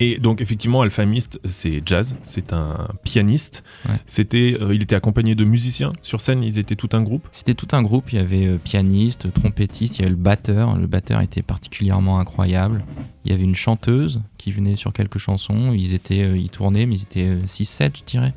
[0.00, 3.62] Et donc effectivement, Alphamist, c'est jazz, c'est un pianiste.
[3.88, 3.94] Ouais.
[4.06, 6.42] C'était, euh, il était accompagné de musiciens sur scène.
[6.42, 7.28] Ils étaient tout un groupe?
[7.30, 10.76] C'était tout un groupe, il y avait euh, pianiste, trompettiste, il y avait le batteur,
[10.76, 12.84] le batteur était particulièrement incroyable.
[13.24, 16.86] Il y avait une chanteuse qui venait sur quelques chansons, ils étaient euh, ils tournaient
[16.86, 18.34] mais ils étaient euh, 6-7 je dirais.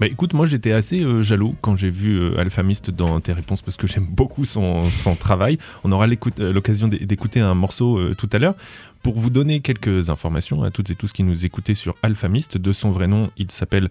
[0.00, 3.60] Bah écoute, moi j'étais assez euh, jaloux quand j'ai vu euh, Alphamist dans tes réponses
[3.60, 4.80] parce que j'aime beaucoup son,
[5.20, 5.58] travail.
[5.84, 8.54] On aura euh, l'occasion d'é- d'écouter un morceau euh, tout à l'heure.
[9.02, 12.72] Pour vous donner quelques informations à toutes et tous qui nous écoutaient sur Alphamist, de
[12.72, 13.90] son vrai nom, il s'appelle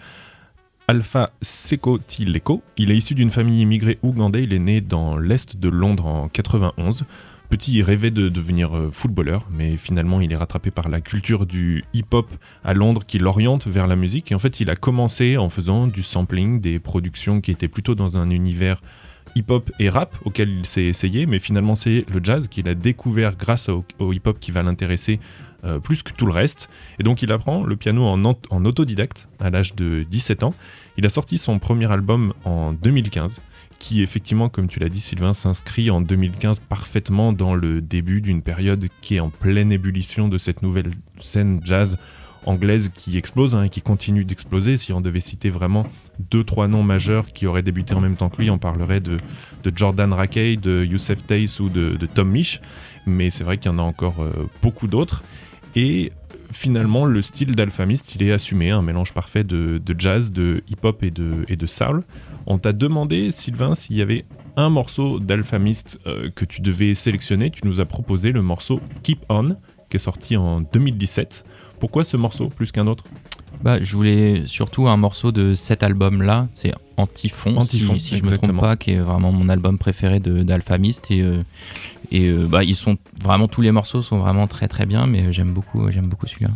[0.88, 2.64] Alpha Sekotileko.
[2.78, 4.42] Il est issu d'une famille immigrée ougandais.
[4.46, 7.04] Il est né dans l'est de Londres en 91.
[7.50, 11.84] Petit, rêvait de devenir euh, footballeur, mais finalement, il est rattrapé par la culture du
[11.94, 12.32] hip-hop
[12.64, 14.32] à Londres qui l'oriente vers la musique.
[14.32, 17.96] Et en fait, il a commencé en faisant du sampling, des productions qui étaient plutôt
[17.96, 18.82] dans un univers
[19.36, 23.36] hip-hop et rap auquel il s'est essayé, mais finalement, c'est le jazz qu'il a découvert
[23.36, 25.20] grâce au, hip-hop qui va l'intéresser
[25.64, 26.70] euh, plus que tout le reste.
[27.00, 30.54] Et donc, il apprend le piano en, en autodidacte à l'âge de 17 ans.
[30.98, 33.42] Il a sorti son premier album en 2015
[33.80, 38.42] qui effectivement, comme tu l'as dit Sylvain, s'inscrit en 2015 parfaitement dans le début d'une
[38.42, 41.98] période qui est en pleine ébullition de cette nouvelle scène jazz
[42.46, 44.78] anglaise qui explose hein, et qui continue d'exploser.
[44.78, 45.86] Si on devait citer vraiment
[46.32, 49.18] deux, trois noms majeurs qui auraient débuté en même temps que lui, on parlerait de,
[49.64, 52.62] de Jordan Rakey, de Youssef Tace ou de, de Tom Misch.
[53.06, 55.24] Mais c'est vrai qu'il y en a encore euh, beaucoup d'autres.
[55.76, 56.12] Et
[56.52, 61.04] finalement, le style d'Alphamist, il est assumé, un mélange parfait de, de jazz, de hip-hop
[61.04, 62.04] et de, et de soul.
[62.50, 67.52] On t'a demandé, Sylvain, s'il y avait un morceau d'Alphamist euh, que tu devais sélectionner.
[67.52, 69.56] Tu nous as proposé le morceau Keep On,
[69.90, 71.46] qui est sorti en 2017.
[71.80, 73.06] Pourquoi ce morceau plus qu'un autre?
[73.62, 78.24] Bah, je voulais surtout un morceau de cet album-là, c'est Antiphon, Antiphon, si, si je
[78.24, 81.12] me trompe pas, qui est vraiment mon album préféré d'Alphamist.
[81.12, 81.44] Et, euh,
[82.12, 85.34] et euh, bah, ils sont vraiment tous les morceaux sont vraiment très très bien, mais
[85.34, 86.52] j'aime beaucoup, j'aime beaucoup celui-là.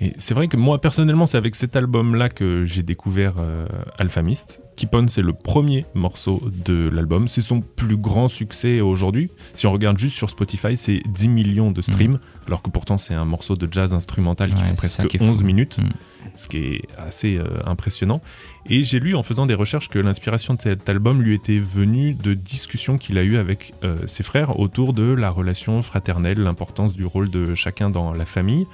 [0.00, 3.66] Et c'est vrai que moi, personnellement, c'est avec cet album-là que j'ai découvert euh,
[3.98, 4.60] Alphamist.
[4.76, 7.28] Keep On, c'est le premier morceau de l'album.
[7.28, 9.30] C'est son plus grand succès aujourd'hui.
[9.54, 13.14] Si on regarde juste sur Spotify, c'est 10 millions de streams, alors que pourtant, c'est
[13.14, 15.24] un morceau de jazz instrumental qui Ouais, fait presque qui est fou.
[15.26, 15.88] 11 minutes, Mm.
[16.34, 18.20] ce qui est assez euh, impressionnant.
[18.68, 22.12] Et j'ai lu en faisant des recherches que l'inspiration de cet album lui était venue
[22.14, 26.94] de discussions qu'il a eues avec euh, ses frères autour de la relation fraternelle, l'importance
[26.94, 28.66] du rôle de chacun dans la famille.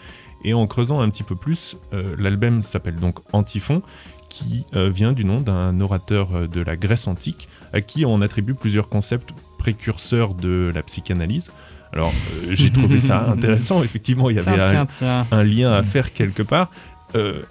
[0.45, 3.81] Et en creusant un petit peu plus, euh, l'album s'appelle donc Antiphon,
[4.33, 8.23] qui euh, vient du nom d'un orateur euh, de la Grèce antique, à qui on
[8.23, 11.51] attribue plusieurs concepts précurseurs de la psychanalyse.
[11.93, 15.27] Alors, euh, j'ai trouvé ça intéressant, effectivement, il y avait Tiens, un, tiens, tiens.
[15.31, 16.71] un lien à faire quelque part.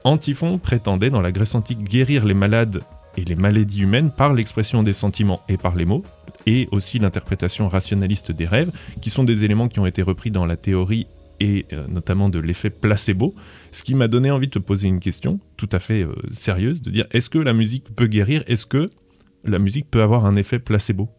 [0.03, 2.81] Antiphon prétendait dans la Grèce antique guérir les malades
[3.15, 6.03] et les maladies humaines par l'expression des sentiments et par les mots,
[6.47, 10.47] et aussi l'interprétation rationaliste des rêves, qui sont des éléments qui ont été repris dans
[10.47, 11.05] la théorie
[11.41, 13.33] et euh, notamment de l'effet placebo,
[13.71, 16.81] ce qui m'a donné envie de te poser une question tout à fait euh, sérieuse,
[16.81, 18.43] de dire est-ce que la musique peut guérir?
[18.47, 18.89] Est-ce que
[19.43, 21.09] la musique peut avoir un effet placebo?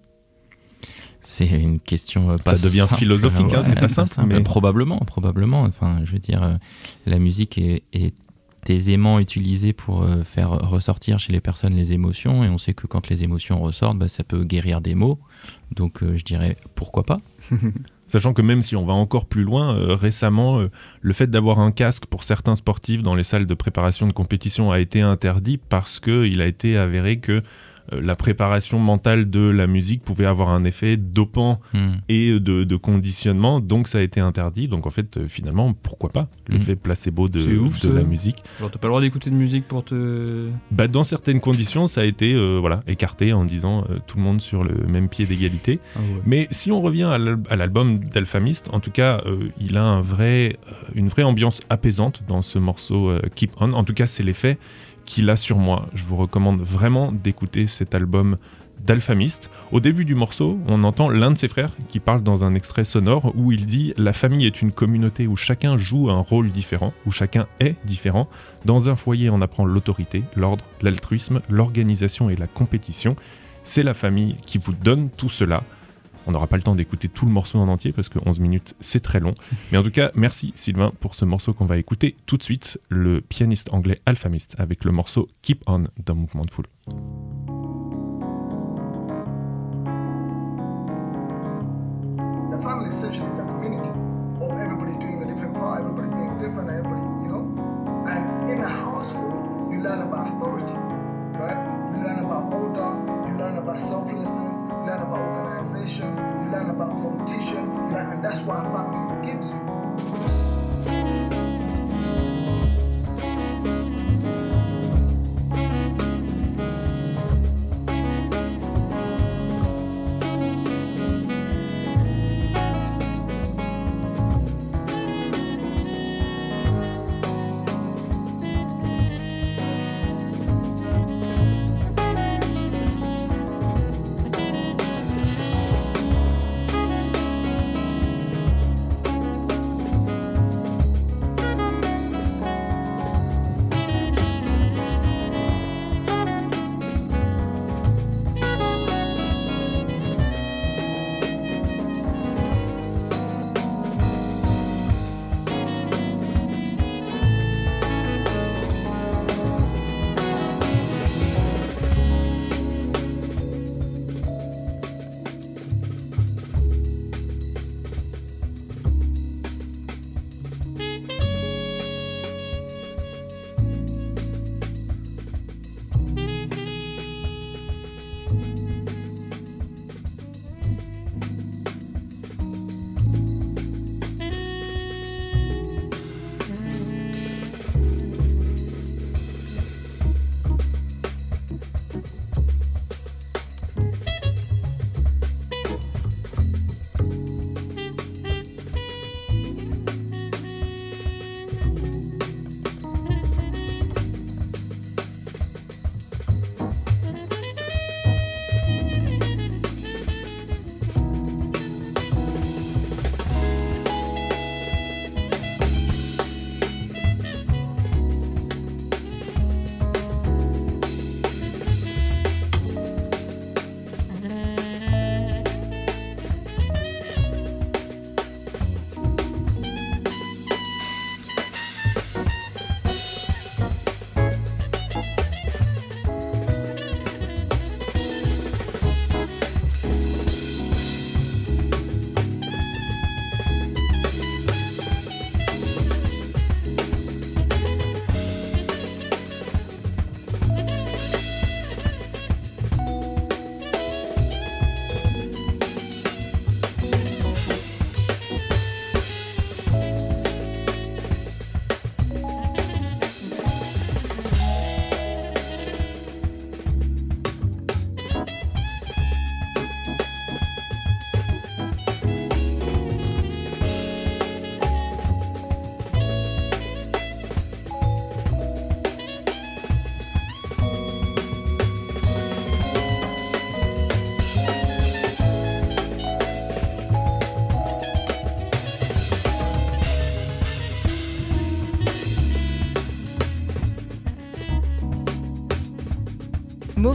[1.21, 2.97] C'est une question euh, pas Ça devient simple.
[2.97, 5.63] philosophique, hein, c'est pas simple, mais- Probablement, probablement.
[5.63, 6.55] Enfin, je veux dire, euh,
[7.07, 8.15] la musique est, est
[8.69, 12.87] aisément utilisée pour euh, faire ressortir chez les personnes les émotions, et on sait que
[12.89, 15.19] quand les émotions ressortent, bah, ça peut guérir des maux.
[15.75, 17.19] Donc, euh, je dirais pourquoi pas.
[18.13, 20.71] Sachant que même si on va encore plus loin, euh, récemment, euh,
[21.01, 24.71] le fait d'avoir un casque pour certains sportifs dans les salles de préparation de compétition
[24.71, 27.43] a été interdit parce qu'il a été avéré que
[27.91, 31.97] la préparation mentale de la musique pouvait avoir un effet dopant Hmm.
[32.09, 34.69] et de, de conditionnement, donc ça a été interdit.
[34.69, 37.95] Donc en fait, euh, finalement, pourquoi pas l'effet placebo de, C'est ouf, de ça.
[37.95, 40.49] la musique Genre, t'as pas le droit d'écouter de musique pour te.
[40.71, 44.23] bah, Dans certaines conditions, ça a été euh, voilà, écarté en disant euh, tout le
[44.23, 45.81] monde sur le même pied d'égalité.
[45.97, 46.23] Ah ouais.
[46.27, 49.83] Mais si on revient à l'al- à l'album d'Alphamist, en tout cas, euh, il a
[49.85, 53.73] un vrai, euh, une vraie ambiance apaisante dans ce morceau euh, Keep On.
[53.73, 54.59] En tout cas, c'est l'effet
[55.05, 55.89] qu'il a sur moi.
[55.95, 58.37] Je vous recommande vraiment d'écouter cet album
[58.85, 59.51] d'Alphamist.
[59.71, 62.85] Au début du morceau, on entend l'un de ses frères qui parle dans un extrait
[62.85, 66.93] sonore où il dit La famille est une communauté où chacun joue un rôle différent,
[67.07, 68.29] où chacun est différent.
[68.65, 73.17] Dans un foyer, on apprend l'autorité, l'ordre, l'altruisme, l'organisation et la compétition.
[73.65, 75.63] C'est la famille qui vous donne tout cela.
[76.27, 78.75] On n'aura pas le temps d'écouter tout le morceau en entier parce que 11 minutes
[78.81, 79.35] c'est très long.
[79.71, 82.79] Mais en tout cas, merci Sylvain pour ce morceau qu'on va écouter tout de suite,
[82.89, 86.67] le pianiste anglais Alphamist avec le morceau Keep On d'un mouvement de foule.
[92.51, 93.91] The family essentially is a community
[94.41, 98.07] of everybody doing a different part, everybody being different, everybody, you know?
[98.07, 100.77] And in a household, you learn about authority,
[101.41, 101.82] right?
[102.03, 107.01] You learn about order, you learn about selflessness, you learn about organization, you learn about
[107.01, 111.42] competition, learn, and that's what a family gives you.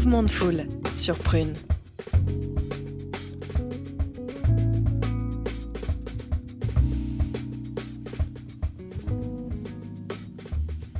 [0.08, 1.53] Mouvement de foule sur Prune.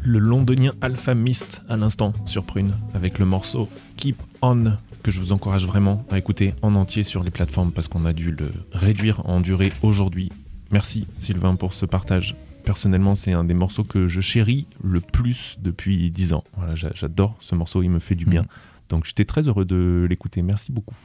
[0.04, 5.20] Le londonien Alpha Mist à l'instant sur Prune avec le morceau Keep On que je
[5.20, 8.52] vous encourage vraiment à écouter en entier sur les plateformes parce qu'on a dû le
[8.72, 10.32] réduire en durée aujourd'hui.
[10.72, 12.36] Merci Sylvain pour ce partage.
[12.64, 16.44] Personnellement, c'est un des morceaux que je chéris le plus depuis 10 ans.
[16.58, 18.48] Voilà, j'a- j'adore ce morceau, il me fait du bien Mhm.
[18.90, 20.42] Donc j'étais très heureux de l'écouter.
[20.42, 20.96] Merci beaucoup.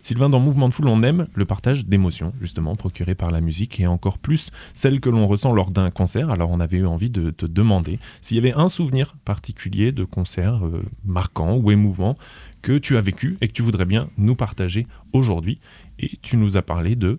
[0.00, 3.80] Sylvain, dans Mouvement de Foule, on aime le partage d'émotions, justement, procurées par la musique,
[3.80, 6.30] et encore plus celles que l'on ressent lors d'un concert.
[6.30, 10.04] Alors, on avait eu envie de te demander s'il y avait un souvenir particulier de
[10.04, 12.16] concert euh, marquant ou émouvant
[12.62, 15.60] que tu as vécu et que tu voudrais bien nous partager aujourd'hui.
[15.98, 17.18] Et tu nous as parlé de...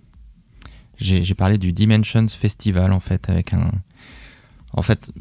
[0.97, 3.71] J'ai parlé du Dimensions Festival, en fait, avec un...
[4.73, 5.11] En fait,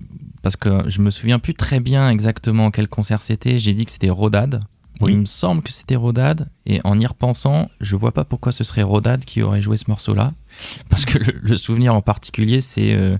[0.42, 3.58] parce que je me souviens plus très bien exactement quel concert c'était.
[3.58, 4.62] J'ai dit que c'était Rodade.
[5.00, 5.12] Oui.
[5.12, 8.64] Il me semble que c'était Rodade, et en y repensant, je vois pas pourquoi ce
[8.64, 10.32] serait Rodade qui aurait joué ce morceau-là,
[10.88, 13.16] parce que le, le souvenir en particulier, c'est euh,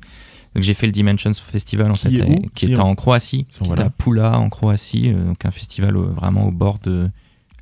[0.57, 2.97] que j'ai fait le Dimensions Festival en Qui fait, est qui Qui est est en-
[2.97, 3.85] Croatie, qui est voilà.
[3.85, 7.09] à Pula en Croatie, euh, donc un festival euh, vraiment au bord de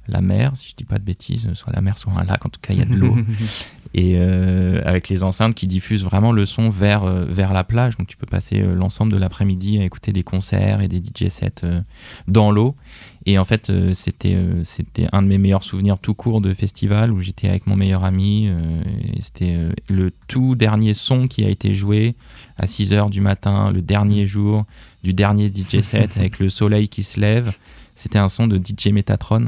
[0.09, 2.49] la mer, si je dis pas de bêtises, soit la mer, soit un lac, en
[2.49, 3.17] tout cas il y a de l'eau
[3.95, 7.97] et euh, avec les enceintes qui diffusent vraiment le son vers, euh, vers la plage.
[7.97, 11.29] Donc tu peux passer euh, l'ensemble de l'après-midi à écouter des concerts et des DJ
[11.31, 11.81] sets euh,
[12.29, 12.77] dans l'eau.
[13.25, 16.53] Et en fait, euh, c'était euh, c'était un de mes meilleurs souvenirs tout court de
[16.55, 18.49] festival où j'étais avec mon meilleur ami.
[18.49, 18.83] euh,
[19.15, 22.15] et c'était euh, le tout dernier son qui a été joué
[22.59, 24.65] à 6 heures du matin, le dernier jour
[25.03, 27.57] du dernier DJ set avec le soleil qui se lève.
[27.95, 29.47] C'était un son de DJ Metatron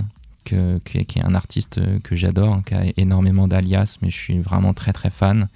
[0.50, 4.16] que- qui, est- un artiste euh, que j'adore, hein, qui a énormément d'alias, mais je
[4.16, 5.48] suis vraiment très très fan.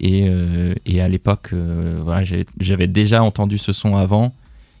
[0.00, 2.24] Et, euh, et à l'époque, euh, voilà,
[2.60, 4.34] j'avais déjà entendu ce son avant.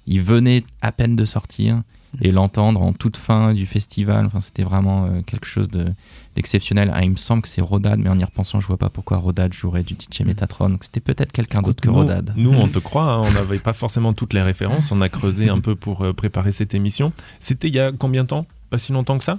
[0.06, 1.82] Il venait à peine de sortir
[2.22, 5.86] et l'entendre en toute fin du festival, enfin, c'était vraiment quelque chose de-
[6.34, 6.90] d'exceptionnel.
[6.94, 9.18] Ah, il me semble que c'est Rodad, mais en y repensant, je vois pas pourquoi
[9.18, 10.70] Rodad jouerait du DJ Metatron.
[10.70, 12.32] Donc c'était peut-être quelqu'un d'autre que Rodad.
[12.36, 15.48] Nous, on te croit, hein, on n'avait pas forcément toutes les références, on a creusé
[15.48, 17.12] un peu pour préparer cette émission.
[17.40, 18.46] C'était il y a combien de temps?
[18.70, 19.38] Pas si longtemps que ça?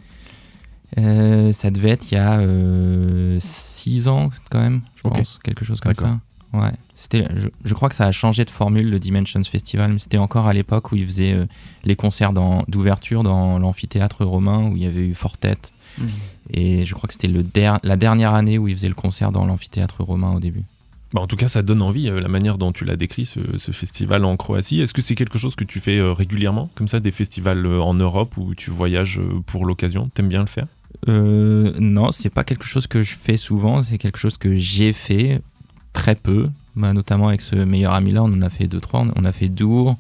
[0.98, 2.40] Euh, ça devait être il y a
[3.40, 5.18] 6 ans quand même, je Ok.
[5.18, 6.20] pense, quelque chose comme ça.
[6.54, 10.00] Ouais, c'était, je, je crois que ça a changé de formule le Dimensions Festival, mais
[10.00, 11.46] c'était encore à l'époque où ils faisaient euh,
[11.84, 15.58] les concerts dans- d'ouverture dans l'amphithéâtre romain où il y avait eu Fortet.
[15.98, 16.08] Mhm.
[16.54, 19.34] Et je crois que c'était le der- la dernière année où ils faisaient le concert
[19.34, 20.64] dans l'amphithéâtre romain au début.
[21.18, 23.72] Bah, en tout cas, ça donne envie, euh, la manière dont tu l'as décrit, ce,
[23.72, 24.82] festival en Croatie.
[24.82, 27.82] Est-ce que c'est quelque chose que tu fais euh, régulièrement, comme ça, des festivals euh,
[27.82, 30.10] en Europe où tu voyages pour l'occasion?
[30.14, 30.68] T'aimes bien le faire?
[31.10, 34.94] Euh, non, c'est pas quelque chose que je fais souvent, c'est quelque chose que j'ai
[34.94, 35.42] fait
[35.92, 39.04] très peu, bah, notamment avec ce meilleur ami là, on en a fait deux trois,
[39.16, 39.98] on a fait Dour,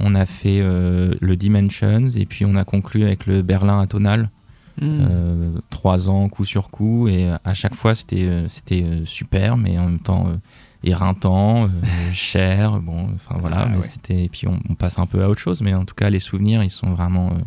[0.00, 4.30] on a fait le Dimensions et puis on a conclu avec le Berlin Atonal,
[4.78, 4.98] Hmm.
[5.08, 9.56] euh, trois ans coup sur coup et à chaque fois c'était euh, c'était euh, super
[9.56, 10.36] mais en même temps euh,
[10.84, 11.68] éreintant, euh,
[12.12, 13.82] cher, bon, enfin voilà, Ah, mais ouais.
[13.82, 16.10] c'était et puis on, on passe un peu à autre chose, mais en tout cas
[16.10, 17.40] les souvenirs ils sont vraiment euh,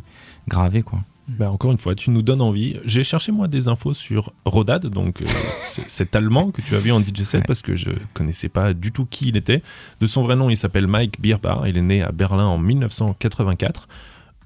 [0.48, 1.00] gravés quoi.
[1.28, 2.78] Bah, encore une fois, tu nous donnes envie.
[2.86, 6.92] J'ai cherché moi des infos sur Rodad, donc euh, cet Allemand que tu as vu
[6.92, 7.44] en DJ set Ouais.
[7.46, 9.62] parce que je connaissais pas du tout qui il était.
[10.00, 11.68] De son vrai nom, il s'appelle Mike Bierbar.
[11.68, 13.88] Il est né à Berlin en 1984.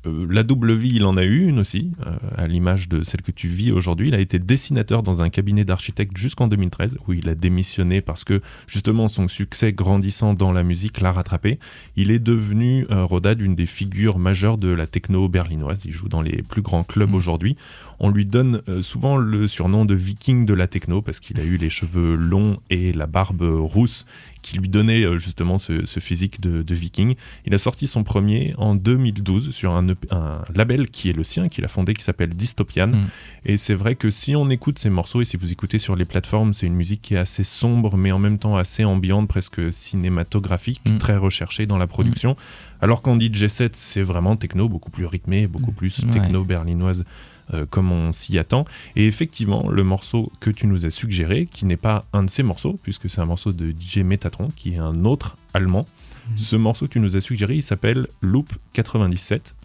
[0.05, 3.21] Euh, la double vie, il en a eu une aussi, euh, à l'image de celle
[3.21, 4.07] que tu vis aujourd'hui.
[4.07, 8.23] Il a été dessinateur dans un cabinet d'architecte jusqu'en 2013, où il a démissionné parce
[8.23, 11.59] que justement son succès grandissant dans la musique l'a rattrapé.
[11.95, 15.83] Il est devenu, euh, Rodad, une des figures majeures de la techno berlinoise.
[15.85, 17.15] Il joue dans les plus grands clubs Mm.
[17.15, 17.55] aujourd'hui.
[17.99, 21.43] On lui donne euh, souvent le surnom de viking de la techno parce qu'il a
[21.43, 24.05] eu les cheveux longs et la barbe rousse
[24.43, 27.15] qui lui donnait euh, justement ce, ce physique de, de viking.
[27.47, 31.23] Il a sorti son premier en 2012 sur un, EP un label qui est le
[31.23, 32.87] sien, qu'il a fondé, qui s'appelle Dystopian.
[32.89, 33.07] Mm.
[33.45, 36.05] Et c'est vrai que si on écoute ces morceaux et si vous écoutez sur les
[36.05, 39.73] plateformes, c'est une musique qui est assez sombre, mais en même temps assez ambiante, presque
[39.73, 40.97] cinématographique, Mm.
[40.97, 42.35] très recherchée dans la production.
[42.81, 46.11] Alors qu'en DJ set, c'est vraiment techno, beaucoup plus rythmé, beaucoup plus Ouais.
[46.11, 47.05] techno berlinoise.
[47.53, 48.65] Euh, comme on s'y attend.
[48.95, 52.43] Et effectivement, le morceau que tu nous as suggéré, qui n'est pas un de ces
[52.43, 55.85] morceaux, puisque c'est un morceau de DJ Metatron, qui est un autre allemand,
[56.37, 59.55] ce morceau que tu nous as suggéré, il s'appelle Loop 97.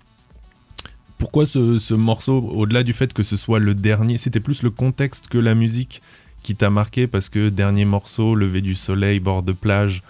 [1.16, 4.70] Pourquoi ce, ce morceau, au-delà du fait que ce soit le dernier, c'était plus le
[4.70, 6.02] contexte que la musique
[6.42, 10.02] qui t'a marqué parce que dernier morceau, lever du soleil, bord de plage.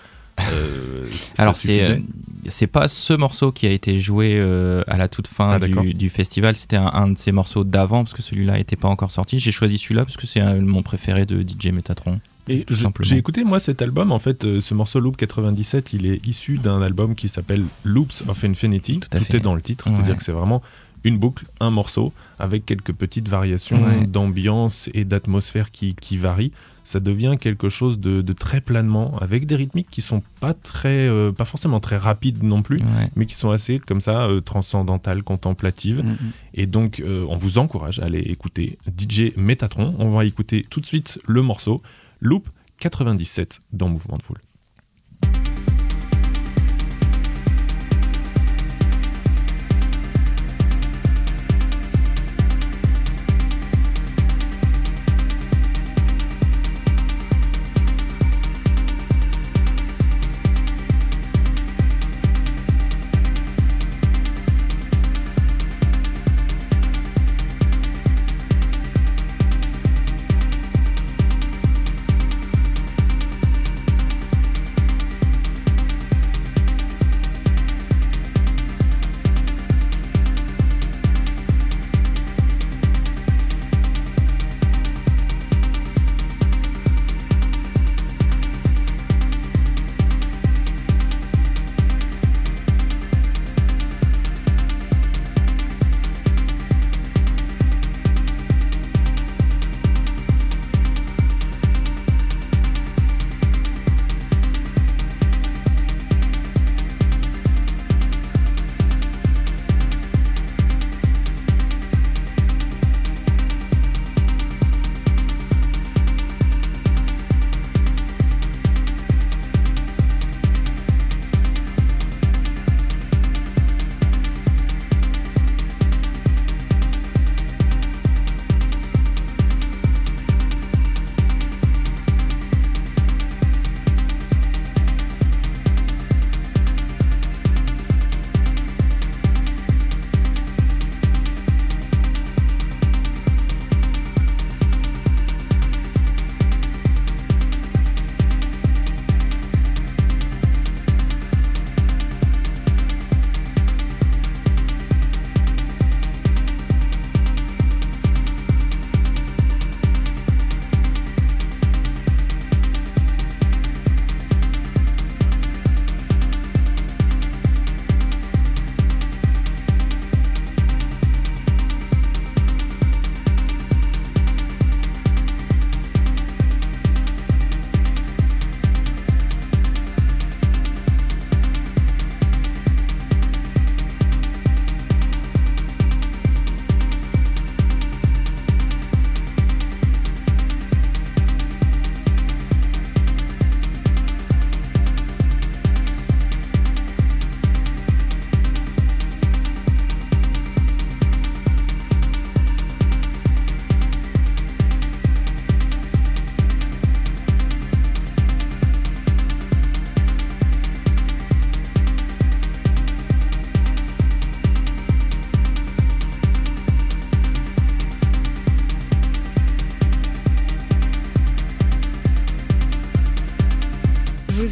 [0.52, 1.06] Euh,
[1.38, 1.98] Alors c'est euh,
[2.46, 5.92] c'est pas ce morceau qui a été joué euh, à la toute fin Ah, du,
[5.94, 9.10] du festival, c'était un, un de ces morceaux d'avant parce que celui-là n'était pas encore
[9.10, 9.38] sorti.
[9.38, 12.20] J'ai choisi celui-là parce que c'est un- mon préféré de DJ Metatron.
[12.50, 13.06] Et tout je- simplement.
[13.06, 16.56] j'ai écouté moi cet album, en fait, euh, ce morceau Loop 97, il est issu
[16.56, 19.00] d'un album qui s'appelle Loops of Infinity.
[19.00, 20.62] Tout est dans le titre, c'est-à-dire que c'est vraiment
[21.04, 24.06] une boucle, un morceau, avec quelques petites variations Ouais.
[24.06, 26.52] d'ambiance et d'atmosphère qui, qui varient.
[26.84, 31.06] Ça devient quelque chose de, de très planement, avec des rythmiques qui sont pas très,
[31.08, 33.10] euh, pas forcément très rapides non plus, Ouais.
[33.14, 36.02] mais qui sont assez comme ça euh, transcendantales, contemplatives.
[36.02, 36.16] Mhm.
[36.54, 39.94] Et donc, euh, on vous encourage à aller écouter DJ Metatron.
[39.98, 41.82] On va écouter tout de suite le morceau
[42.20, 42.48] Loop
[42.80, 44.38] 97 dans Mouvement de Foule.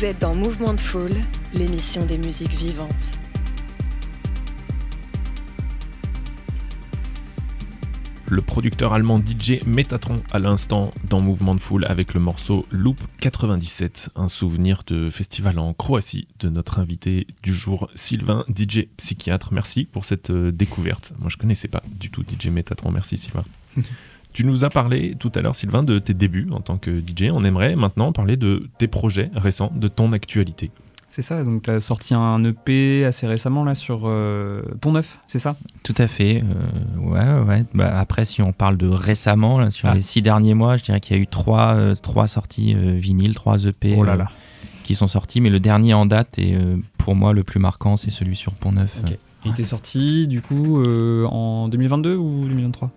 [0.06, 1.20] Êtes dans Mouvement de Foule,
[1.52, 3.18] l'émission des musiques vivantes.
[8.28, 13.00] le producteur allemand DJ Metatron à l'instant dans Mouvement de Foule avec le morceau Loop
[13.20, 19.52] 97, un souvenir de festival en Croatie de notre invité du jour Sylvain DJ psychiatre.
[19.52, 21.12] Merci pour cette euh, découverte.
[21.20, 22.90] Moi je connaissais pas du tout DJ Metatron.
[22.90, 23.44] Merci Sylvain.
[24.36, 27.30] tu nous as parlé tout à l'heure Sylvain de tes débuts en tant que DJ.
[27.32, 30.70] On aimerait maintenant parler de tes projets récents, de ton actualité.
[31.08, 35.20] C'est ça, donc tu as sorti un EP assez récemment là sur euh, Pont Neuf,
[35.26, 35.56] c'est ça?
[35.84, 37.64] Tout à fait, euh, ouais, ouais.
[37.72, 39.94] Bah, après, si on parle de récemment, là, sur Ah.
[39.94, 42.92] les six derniers mois, je dirais qu'il y a eu trois, euh, trois sorties euh,
[42.92, 44.28] vinyles, trois EP Oh là euh, là.
[44.84, 47.96] qui sont sortis, mais le dernier en date et euh, pour moi le plus marquant,
[47.96, 48.98] c'est celui sur Pont Neuf.
[49.46, 52.90] Il était sorti du coup euh, en 2022 ou 2023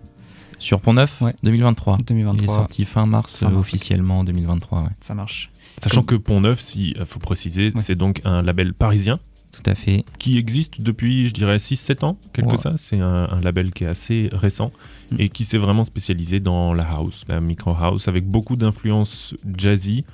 [0.60, 1.34] Sur Pont Neuf, Ouais.
[1.42, 1.96] 2023.
[1.98, 4.82] Il est 2023, sorti fin mars, Fin euh, mars, officiellement en 2023.
[4.82, 4.88] ouais.
[5.00, 5.50] ça marche.
[5.78, 7.80] Sachant que Pont Neuf, si euh, faut préciser, Ouais.
[7.80, 9.18] c'est donc un label parisien
[9.52, 10.04] Tout à fait.
[10.18, 12.56] qui existe depuis, je dirais, 6-7 ans, quelque Ouais.
[12.58, 12.74] ça.
[12.76, 14.70] C'est un, un label qui est assez récent
[15.10, 15.16] Mm.
[15.18, 20.04] et qui s'est vraiment spécialisé dans la house, la micro house, avec beaucoup d'influences jazzy.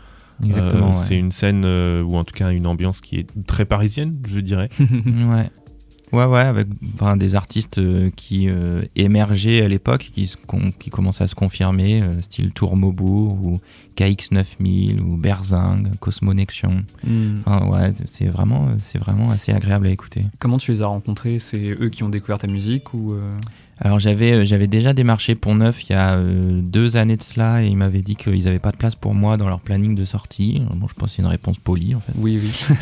[0.44, 0.86] Exactement.
[0.86, 0.94] Euh, ouais.
[0.94, 4.38] C'est une scène, euh, ou en tout cas une ambiance qui est très parisienne, je
[4.40, 4.68] dirais.
[4.80, 5.51] Ouais.
[6.12, 10.32] Ouais, ouais, avec enfin, des artistes euh, qui euh, émergeaient à l'époque, qui,
[10.78, 13.61] qui commençaient à se confirmer, euh, style Tour Maubourg ou
[13.96, 16.84] KX9000 ou Berzing, Cosmonexion.
[17.04, 17.40] Hmm.
[17.44, 20.24] Enfin, ouais, c'est vraiment, c'est vraiment assez agréable à écouter.
[20.38, 21.40] Comment tu les as rencontrés?
[21.40, 23.34] C'est eux qui ont découvert ta musique ou euh,
[23.80, 27.66] Alors j'avais j'avais déjà démarché Pont Neuf il y a deux années de cela et
[27.66, 30.62] ils m'avaient dit qu'ils n'avaient pas de place pour moi dans leur planning de sortie.
[30.74, 32.12] Bon, je pense que c'est une réponse polie en fait.
[32.16, 32.76] Oui, oui.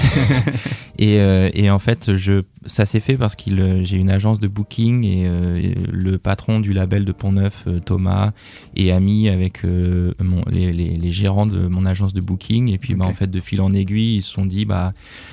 [0.99, 5.05] Et, et en fait, je, ça s'est fait parce que j'ai une agence de booking
[5.05, 8.33] et, euh, et le patron du label de Pont-Neuf, euh, Thomas,
[8.77, 12.69] est ami avec euh, mon- les, les- les gérants de mon agence de booking.
[12.73, 14.93] Et puis, bah, en fait, de fil en aiguille, ils se sont dit, bah,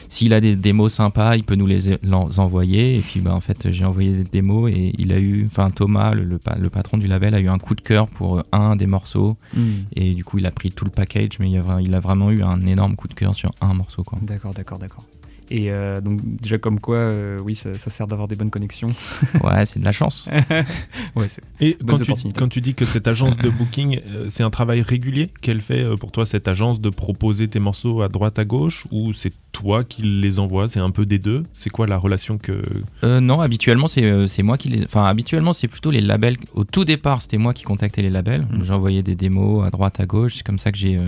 [0.09, 1.89] s'il a des démos sympas, il peut nous les
[2.37, 2.97] envoyer.
[2.97, 6.13] Et puis, bah, en fait, j'ai envoyé des démos et il a eu, enfin, Thomas,
[6.13, 8.43] le, le pa- le patron du label, a eu un coup de cœur pour euh,
[8.51, 9.37] un des morceaux.
[9.55, 9.61] Hmm.
[9.95, 12.31] Et du coup, il a pris tout le package, mais il a, il a vraiment
[12.31, 14.03] eu un énorme coup de cœur sur un morceau.
[14.21, 15.05] D'accord, d'accord, d'accord.
[15.51, 18.87] Et euh, donc déjà comme quoi, euh, oui, ça, ça sert d'avoir des bonnes connexions.
[19.43, 20.29] Ouais, c'est de la chance.
[21.15, 22.39] ouais, c'est Et quand tu, opportunités.
[22.39, 25.83] quand tu dis que cette agence de booking, euh, c'est un travail régulier qu'elle fait
[25.83, 29.33] euh, pour toi, cette agence, de proposer tes morceaux à droite, à gauche, ou c'est
[29.51, 31.43] toi qui les envoies C'est un peu des deux?
[31.53, 32.63] C'est quoi la relation que...
[33.03, 34.83] Euh, non, habituellement c'est euh, moi qui les.
[34.83, 36.37] Enfin, habituellement c'est plutôt les labels.
[36.53, 38.47] Au tout départ, c'était moi qui contactais les labels.
[38.51, 38.63] Mhm.
[38.63, 40.35] J'envoyais des démos à droite, à gauche.
[40.35, 41.07] C'est comme ça que j'ai euh,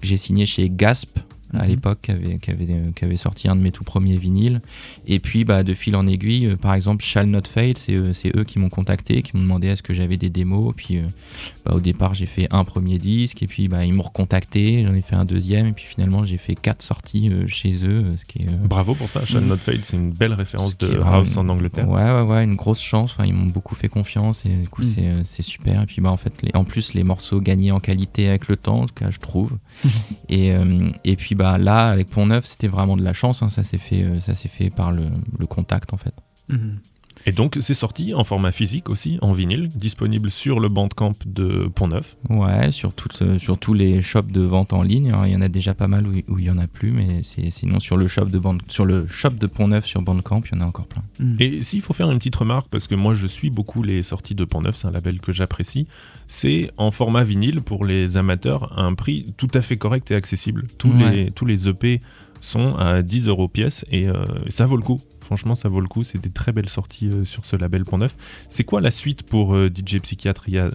[0.00, 1.18] que j'ai signé chez Gasp
[1.54, 1.68] à Mhm.
[1.68, 4.60] l'époque, qui avait, qui, avait, qui avait sorti un de mes tout premiers vinyles.
[5.06, 8.12] Et puis, bah, de fil en aiguille, euh, par exemple, Shall Not Fade, c'est euh,
[8.12, 10.72] c'est eux qui m'ont contacté, qui m'ont demandé est-ce que j'avais des démos.
[10.76, 11.02] Puis, euh,
[11.64, 14.94] bah, au départ, j'ai fait un premier disque, et puis bah, ils m'ont recontacté, j'en
[14.94, 18.42] ai fait un deuxième, et puis finalement, j'ai fait quatre sorties chez eux, ce qui
[18.42, 18.46] est.
[18.46, 21.88] Bravo pour ça, Shall Not Fade, c'est une belle référence de est house en Angleterre.
[21.88, 23.12] Ouais, ouais, ouais, une grosse chance.
[23.12, 25.22] Enfin, ils m'ont beaucoup fait confiance et du coup, Mm.
[25.24, 25.82] c'est, super.
[25.82, 28.56] Et puis, bah, en fait, les, en plus, les morceaux gagnaient en qualité avec le
[28.56, 29.52] temps, en tout cas, je trouve.
[30.28, 33.42] et, euh, et puis, bah, là, avec Pont Neuf, c'était vraiment de la chance.
[33.42, 33.48] hein.
[33.48, 35.04] Ça s'est fait, euh, ça s'est fait par le,
[35.38, 36.14] le contact, en fait.
[36.48, 36.78] Mhm.
[37.26, 41.68] Et donc, c'est sorti en format physique aussi, en vinyle, disponible sur le bandcamp de
[41.74, 42.16] Pont-Neuf.
[42.30, 42.92] Ouais, sur,
[43.22, 45.10] euh, sur tous les shops de vente en ligne.
[45.12, 45.22] hein.
[45.26, 47.22] Il y en a déjà pas mal où, où il y en a plus, mais
[47.22, 50.56] sinon, sur le shop de, Band, sur le shop de Pont Neuf sur Bandcamp, il
[50.56, 51.02] y en a encore plein.
[51.20, 51.36] Mhm.
[51.38, 54.34] Et s'il faut faire une petite remarque, parce que moi je suis beaucoup les sorties
[54.34, 55.86] de Pont-Neuf, c'est un label que j'apprécie,
[56.26, 60.14] c'est en format vinyle pour les amateurs à un prix tout à fait correct et
[60.14, 60.64] accessible.
[60.78, 61.10] Tous, Ouais.
[61.14, 62.00] les, tous les EP
[62.40, 65.00] sont à 10 euros pièce et euh, ça vaut le coup.
[65.22, 66.04] Franchement, ça vaut le coup.
[66.04, 68.14] C'est des très belles sorties euh, sur ce label Pont-Neuf.
[68.48, 70.46] C'est quoi la suite pour euh, DJ Psychiatre?
[70.52, 70.70] Euh,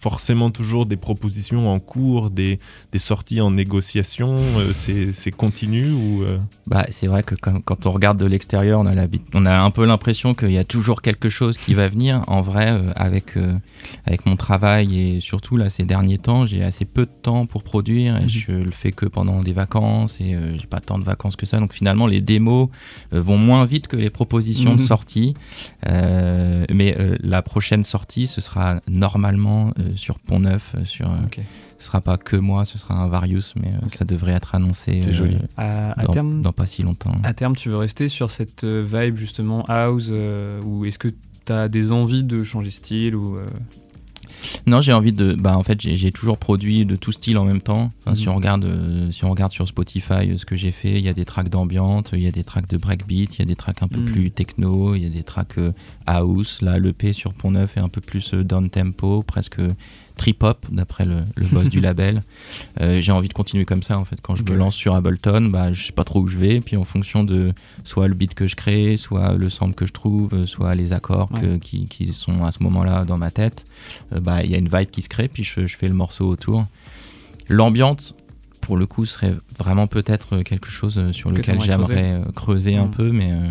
[0.00, 2.60] forcément toujours des propositions en cours, des,
[2.92, 4.36] des sorties en négociation.
[4.58, 4.72] euh,
[5.12, 6.38] c'est continu ou euh,
[6.68, 9.58] Bah, c'est vrai que quand, quand on regarde de l'extérieur, on a, l'habit- on a
[9.58, 12.22] un peu l'impression qu'il y a toujours quelque chose qui va venir.
[12.28, 13.36] En vrai, euh, avec,
[14.06, 17.62] avec mon travail et surtout là ces derniers temps, j'ai assez peu de temps pour
[17.64, 18.28] produire et Mhm.
[18.28, 21.58] je le fais que pendant des vacances et j'ai pas tant de vacances que ça.
[21.58, 22.68] Donc finalement, les démos
[23.10, 24.86] vont moins vite que les propositions de Mhm.
[24.86, 25.34] sortie.
[26.72, 30.74] Mais la prochaine sortie, ce sera normalement sur Pont Neuf.
[30.76, 31.40] euh, Sur, euh, Ok.
[31.78, 35.00] Ce sera pas que moi, ce sera un Varius, mais euh, ça devrait être annoncé
[35.06, 35.36] euh, joli.
[35.56, 37.14] À, à dans, terme, dans pas si longtemps.
[37.22, 41.08] à terme, tu veux rester sur cette euh, vibe justement house euh, ou est-ce que
[41.46, 43.46] tu as des envies de changer style ou euh,
[44.66, 45.34] Non, j'ai envie de.
[45.34, 47.92] Bah, en fait, j'ai toujours produit de tout style en même temps.
[48.00, 48.16] Enfin, Mhm.
[48.16, 51.04] si, on regarde, euh, si on regarde sur Spotify euh, ce que j'ai fait, il
[51.04, 53.46] y a des tracks d'ambiance, il y a des tracks de breakbeat, il y a
[53.46, 54.06] des tracks un peu Mhm.
[54.12, 55.72] plus techno, il y a des tracks euh,
[56.06, 56.62] house.
[56.62, 59.60] Là, l'EP sur Pont Neuf est un peu plus down tempo, presque
[60.18, 62.22] trip-hop, d'après le, le boss du label.
[62.80, 64.20] Euh, j'ai envie de continuer comme ça, en fait.
[64.20, 66.60] Quand je me lance sur Ableton, bah, je sais pas trop où je vais.
[66.60, 67.52] Puis en fonction de
[67.84, 70.92] soit le beat que je crée, soit le sample que je trouve, euh, soit les
[70.92, 73.64] accords que- qui, qui sont à ce moment-là dans ma tête,
[74.12, 75.94] euh, bah, il y a une vibe qui se crée, puis je, je fais le
[75.94, 76.66] morceau autour.
[77.48, 78.14] L'ambiance,
[78.60, 81.72] pour le coup, serait vraiment peut-être quelque chose sur Que lequel creuser.
[81.72, 83.50] j'aimerais creuser un peu, mais, euh,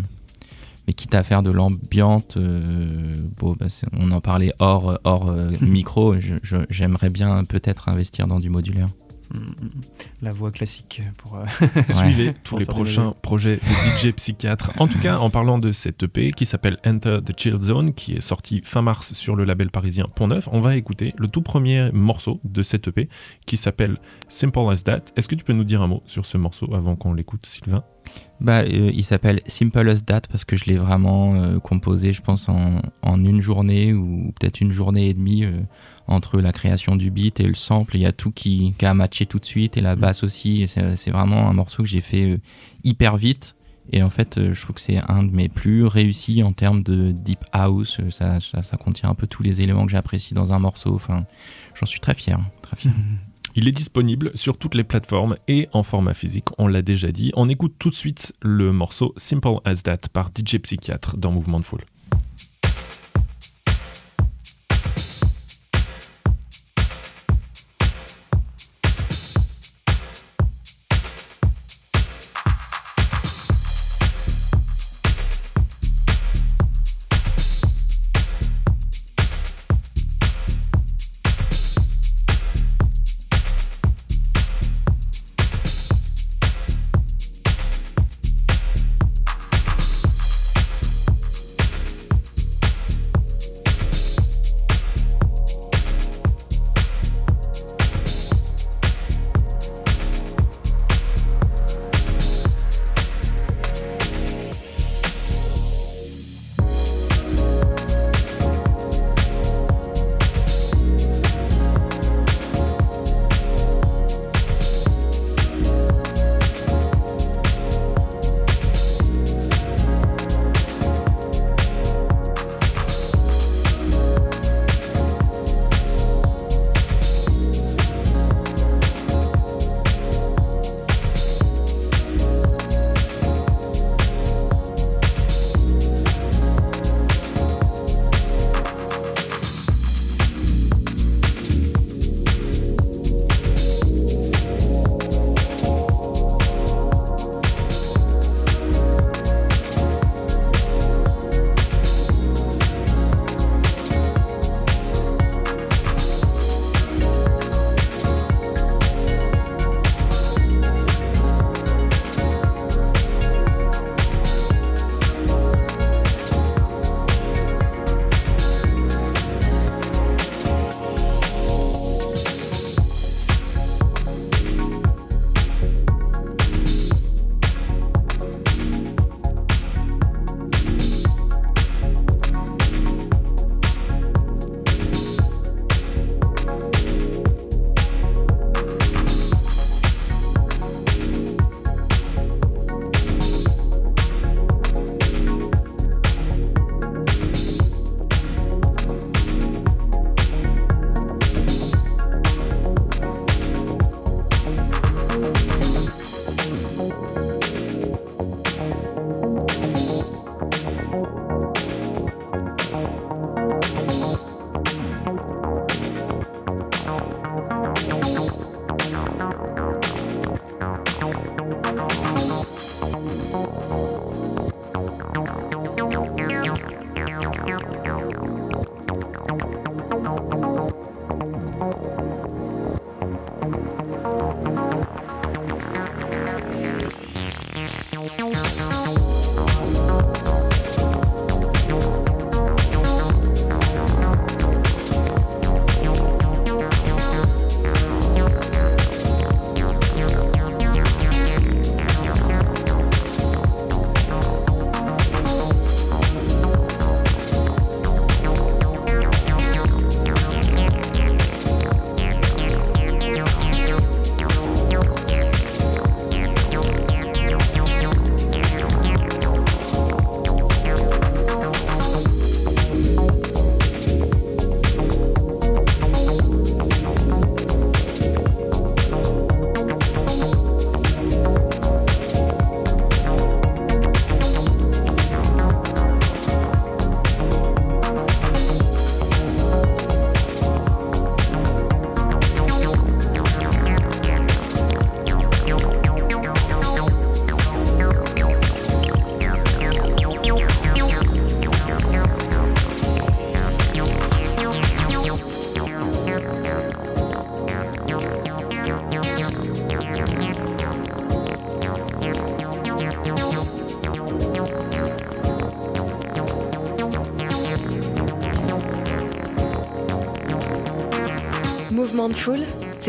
[0.88, 5.50] mais quitte à faire de l'ambiance, euh, bon, bah, on en parlait hors, hors euh,
[5.60, 6.14] micro,
[6.70, 8.88] j'aimerais bien peut-être investir dans du modulaire.
[9.34, 9.70] Mm, mm.
[10.22, 11.36] La voix classique pour.
[11.36, 11.44] euh,
[11.86, 14.72] Suivez tous Pour les prochains projets de DJ Psychiatre.
[14.78, 18.14] En tout cas, en parlant de cette EP qui s'appelle Enter the Chill Zone, qui
[18.14, 21.42] est sorti fin mars sur le label parisien Pont Neuf, on va écouter le tout
[21.42, 23.10] premier morceau de cette EP
[23.44, 25.02] qui s'appelle Simple as That.
[25.16, 27.84] Est-ce que tu peux nous dire un mot sur ce morceau avant qu'on l'écoute, Sylvain?
[28.40, 32.22] Bah, euh, il s'appelle Simple as That parce que je l'ai vraiment euh, composé, je
[32.22, 35.58] pense, en, en une journée ou peut-être une journée et demie euh,
[36.06, 37.96] entre la création du beat et le sample.
[37.96, 40.00] Il y a tout qui, qui a matché tout de suite et la Mm.
[40.00, 40.68] basse aussi.
[40.68, 42.38] C'est vraiment un morceau que j'ai fait
[42.84, 43.56] hyper vite.
[43.90, 47.10] Et en fait, je trouve que c'est un de mes plus réussis en termes de
[47.10, 48.00] deep house.
[48.10, 50.94] Ça, ça, ça contient un peu tous les éléments que j'apprécie dans un morceau.
[50.94, 51.24] Enfin,
[51.74, 52.38] j'en suis très fier.
[52.62, 52.92] Très fier.
[53.54, 57.32] Il est disponible sur toutes les plateformes et en format physique, on l'a déjà dit.
[57.36, 61.60] On écoute tout de suite le morceau Simple as That par DJ Psychiatre dans Mouvement
[61.60, 61.84] de Foule.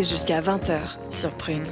[0.03, 0.79] Jusqu'à 20h
[1.11, 1.63] sur Prune.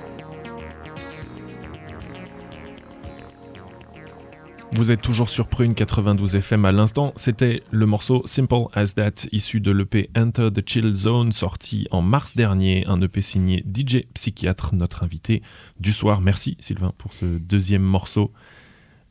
[4.73, 7.13] Vous êtes toujours sur Prune 92 FM à l'instant.
[7.15, 12.01] C'était le morceau Simple as That, issu de l'EP Enter the Chill Zone, sorti en
[12.01, 12.85] mars dernier.
[12.87, 15.41] Un EP signé DJ Psychiatre, notre invité
[15.79, 16.21] du soir.
[16.21, 18.31] Merci Sylvain pour ce deuxième morceau.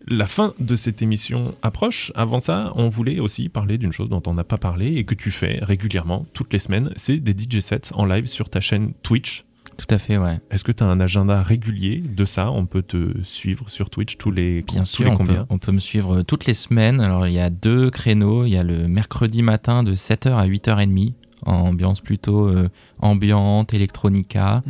[0.09, 2.13] La fin de cette émission approche.
[2.15, 5.17] Avant ça, on voulait aussi parler d'une chose dont on n'a pas parlé et que
[5.17, 6.93] tu fais régulièrement, toutes les semaines.
[6.95, 9.45] C'est des DJ sets en live sur ta chaîne Twitch.
[9.77, 10.39] Tout à fait, ouais.
[10.53, 12.53] Est-ce que tu as un agenda régulier de ça?
[12.53, 15.59] On peut te suivre sur Twitch tous les, Bien tous sûr, les on peut, on
[15.59, 17.01] peut me suivre toutes les semaines.
[17.01, 18.45] Alors, il y a deux créneaux.
[18.45, 21.15] Il y a le mercredi matin de 7h à 8h30, en
[21.45, 22.69] ambiance plutôt euh,
[23.01, 24.63] ambiante, electronica.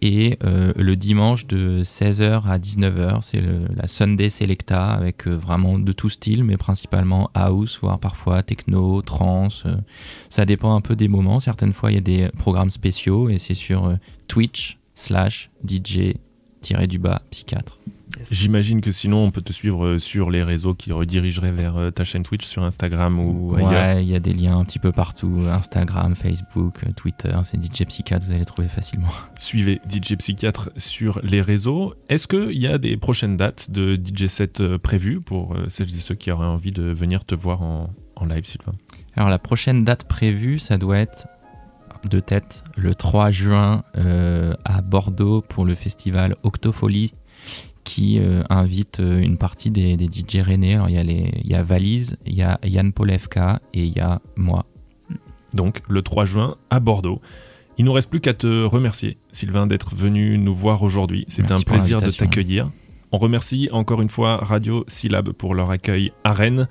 [0.00, 5.78] Et euh, le dimanche de 16h à 19h, c'est la Sunday Selecta avec euh, vraiment
[5.78, 9.64] de tout style, mais principalement house, voire parfois techno, trance.
[10.30, 11.40] ça dépend un peu des moments.
[11.40, 13.92] Certaines fois, il y a des programmes spéciaux et c'est sur
[14.28, 17.78] Twitch slash DJ-du-bas psychiatre.
[18.30, 21.90] J'imagine que sinon on peut te suivre euh, sur les réseaux qui redirigeraient vers euh,
[21.90, 23.70] ta chaîne Twitch sur Instagram ou ailleurs.
[23.70, 25.44] Ouais, il y a des liens un petit peu partout.
[25.50, 29.08] Instagram, Facebook, euh, Twitter, c'est DJ Psychiatre, vous allez les trouver facilement.
[29.38, 31.94] Suivez DJ Psychiatre sur les réseaux.
[32.08, 35.88] Est-ce qu'il y a des prochaines dates de DJ set euh, prévues pour euh, celles
[35.88, 38.72] et ceux qui auraient envie de venir te voir en, en live, Sylvain?
[39.16, 41.26] Alors la prochaine date prévue, ça doit être
[42.08, 47.12] de tête le 3 juin euh, à Bordeaux pour le festival Octofolie
[47.84, 50.74] qui euh, invite euh, une partie des, des DJ rennais.
[50.74, 53.84] Alors il y, a les- il y a Valise, il y a Yann Polevka et
[53.84, 54.66] il y a moi.
[55.54, 57.20] donc le 3 juin à Bordeaux.
[57.78, 61.24] Il nous reste plus qu'à te remercier, Sylvain, d'être venu nous voir aujourd'hui.
[61.28, 62.70] C'était un plaisir de t'accueillir.
[63.12, 66.66] On remercie encore une fois Radio Syllab pour leur accueil à Rennes.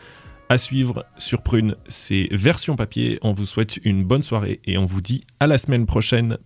[0.49, 3.20] À suivre sur Prune, c'est version papier.
[3.22, 6.38] On vous souhaite une bonne soirée et on vous dit à la semaine prochaine.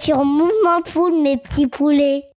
[0.00, 2.30] Sur Mouvement de Foule, mes petits poulets.